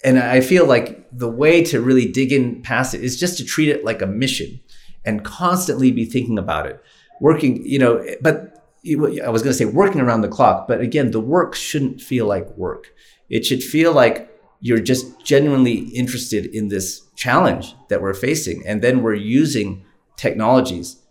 and 0.05 0.19
I 0.19 0.43
feel 0.43 0.67
like 0.67 1.09
the 1.11 1.31
way 1.31 1.65
to 1.65 1.81
really 1.81 2.05
dig 2.13 2.33
in 2.35 2.61
past 2.61 2.93
it 2.93 3.03
is 3.03 3.19
just 3.19 3.39
to 3.39 3.47
treat 3.47 3.71
it 3.71 3.83
like 3.83 4.03
a 4.03 4.07
mission 4.07 4.61
and 5.07 5.25
constantly 5.25 5.91
be 5.91 6.05
thinking 6.05 6.39
about 6.39 6.67
it. 6.67 6.83
Working, 7.19 7.65
you 7.65 7.79
know, 7.79 8.05
but 8.21 8.60
I 8.87 9.29
was 9.29 9.43
going 9.43 9.53
to 9.53 9.59
say 9.59 9.67
working 9.67 10.01
around 10.01 10.23
the 10.23 10.29
clock, 10.29 10.67
but 10.67 10.81
again, 10.81 11.11
the 11.11 11.21
work 11.21 11.55
shouldn't 11.55 12.01
feel 12.01 12.27
like 12.27 12.49
work. 12.57 12.93
It 13.29 13.45
should 13.45 13.63
feel 13.63 13.93
like 13.93 14.31
you're 14.61 14.81
just 14.81 15.25
genuinely 15.25 15.75
interested 15.75 16.47
in 16.47 16.69
this 16.69 17.03
challenge 17.17 17.75
that 17.89 18.03
we're 18.03 18.15
facing. 18.15 18.67
And 18.67 18.83
then 18.83 19.03
we're 19.03 19.15
using 19.15 19.85
technologies, 20.17 21.03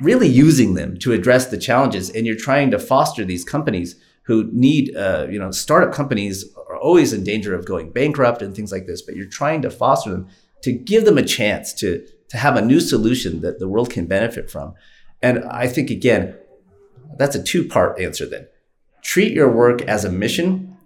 really 0.00 0.28
using 0.28 0.74
them 0.74 0.96
to 0.98 1.12
address 1.12 1.46
the 1.46 1.58
challenges. 1.58 2.10
And 2.10 2.26
you're 2.26 2.36
trying 2.36 2.70
to 2.70 2.78
foster 2.78 3.24
these 3.24 3.44
companies 3.44 3.96
who 4.24 4.48
need, 4.52 4.94
uh, 4.96 5.26
you 5.30 5.38
know, 5.38 5.50
startup 5.50 5.92
companies 5.92 6.44
are 6.68 6.76
always 6.76 7.12
in 7.12 7.24
danger 7.24 7.54
of 7.54 7.64
going 7.64 7.90
bankrupt 7.90 8.42
and 8.42 8.54
things 8.54 8.70
like 8.70 8.86
this, 8.86 9.02
but 9.02 9.16
you're 9.16 9.26
trying 9.26 9.62
to 9.62 9.70
foster 9.70 10.10
them 10.10 10.28
to 10.62 10.72
give 10.72 11.04
them 11.04 11.18
a 11.18 11.22
chance 11.22 11.72
to, 11.72 12.06
to 12.28 12.36
have 12.36 12.56
a 12.56 12.62
new 12.62 12.78
solution 12.78 13.40
that 13.40 13.58
the 13.58 13.68
world 13.68 13.90
can 13.90 14.06
benefit 14.06 14.50
from. 14.50 14.74
And 15.22 15.44
I 15.44 15.66
think, 15.66 15.90
again, 15.90 16.36
that's 17.16 17.36
a 17.36 17.42
two 17.42 17.66
part 17.66 18.00
answer 18.00 18.26
then. 18.26 18.48
Treat 19.02 19.32
your 19.32 19.50
work 19.50 19.82
as 19.82 20.04
a 20.04 20.10
mission. 20.10 20.76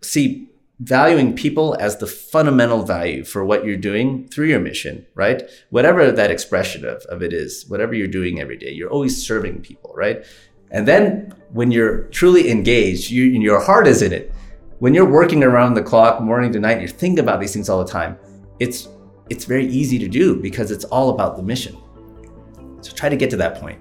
See 0.00 0.50
valuing 0.80 1.36
people 1.36 1.76
as 1.78 1.98
the 1.98 2.06
fundamental 2.06 2.82
value 2.82 3.22
for 3.22 3.44
what 3.44 3.66
you're 3.66 3.76
doing 3.76 4.26
through 4.28 4.46
your 4.46 4.60
mission, 4.60 5.06
right? 5.14 5.42
Whatever 5.68 6.10
that 6.10 6.30
expression 6.30 6.86
of, 6.86 7.02
of 7.02 7.22
it 7.22 7.34
is, 7.34 7.66
whatever 7.68 7.94
you're 7.94 8.08
doing 8.08 8.40
every 8.40 8.56
day, 8.56 8.72
you're 8.72 8.90
always 8.90 9.24
serving 9.24 9.60
people, 9.60 9.92
right? 9.94 10.24
And 10.70 10.88
then 10.88 11.34
when 11.50 11.70
you're 11.70 12.04
truly 12.04 12.50
engaged, 12.50 13.10
you, 13.10 13.24
your 13.24 13.60
heart 13.60 13.86
is 13.86 14.00
in 14.00 14.12
it. 14.12 14.32
When 14.78 14.94
you're 14.94 15.10
working 15.10 15.44
around 15.44 15.74
the 15.74 15.82
clock, 15.82 16.22
morning 16.22 16.50
to 16.52 16.60
night, 16.60 16.80
you're 16.80 16.88
thinking 16.88 17.18
about 17.18 17.40
these 17.40 17.52
things 17.52 17.68
all 17.68 17.84
the 17.84 17.90
time. 17.90 18.18
It's 18.58 18.88
it's 19.28 19.44
very 19.44 19.66
easy 19.66 19.98
to 19.98 20.08
do 20.08 20.34
because 20.34 20.72
it's 20.72 20.84
all 20.86 21.10
about 21.10 21.36
the 21.36 21.42
mission. 21.42 21.76
So 22.80 22.92
try 22.92 23.08
to 23.08 23.16
get 23.16 23.30
to 23.30 23.36
that 23.36 23.60
point. 23.60 23.80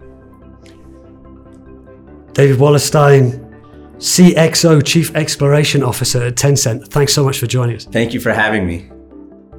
David 2.39 2.55
Wallerstein, 2.55 3.37
CXO 3.97 4.81
Chief 4.85 5.13
Exploration 5.13 5.83
Officer 5.83 6.23
at 6.23 6.35
Tencent. 6.35 6.87
Thanks 6.87 7.11
so 7.11 7.25
much 7.25 7.37
for 7.37 7.47
joining 7.47 7.75
us. 7.75 7.83
Thank 7.83 8.13
you 8.13 8.21
for 8.21 8.31
having 8.31 8.65
me. 8.65 8.89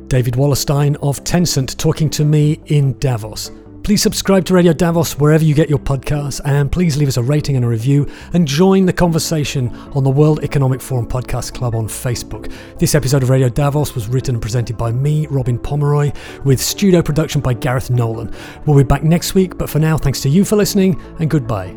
David 0.07 0.33
Wallerstein 0.33 0.97
of 1.03 1.23
Tencent 1.23 1.77
talking 1.77 2.09
to 2.09 2.25
me 2.25 2.59
in 2.69 2.99
Davos. 2.99 3.51
Please 3.83 4.03
subscribe 4.03 4.47
to 4.47 4.55
Radio 4.55 4.73
Davos 4.73 5.19
wherever 5.19 5.45
you 5.45 5.55
get 5.55 5.69
your 5.69 5.79
podcasts, 5.79 6.41
and 6.47 6.73
please 6.73 6.97
leave 6.97 7.09
us 7.09 7.19
a 7.19 7.23
rating 7.23 7.55
and 7.55 7.67
a 7.67 7.69
review 7.69 8.09
and 8.33 8.49
join 8.49 8.87
the 8.87 8.95
conversation 8.95 9.69
on 9.93 10.03
the 10.03 10.09
World 10.09 10.43
Economic 10.43 10.81
Forum 10.81 11.07
Podcast 11.07 11.53
Club 11.53 11.75
on 11.75 11.87
Facebook. 11.87 12.51
This 12.79 12.95
episode 12.95 13.23
of 13.23 13.29
Radio 13.29 13.51
Davos 13.51 13.95
was 13.95 14.09
written 14.09 14.37
and 14.37 14.43
presented 14.43 14.79
by 14.79 14.91
me, 14.91 15.27
Robin 15.27 15.59
Pomeroy, 15.59 16.13
with 16.45 16.59
studio 16.59 17.03
production 17.03 17.43
by 17.43 17.53
Gareth 17.53 17.91
Nolan. 17.91 18.35
We'll 18.65 18.79
be 18.79 18.85
back 18.85 19.03
next 19.03 19.35
week, 19.35 19.59
but 19.59 19.69
for 19.69 19.81
now, 19.81 19.99
thanks 19.99 20.23
to 20.23 20.31
you 20.31 20.47
for 20.47 20.57
listening 20.57 20.99
and 21.19 21.29
goodbye. 21.29 21.77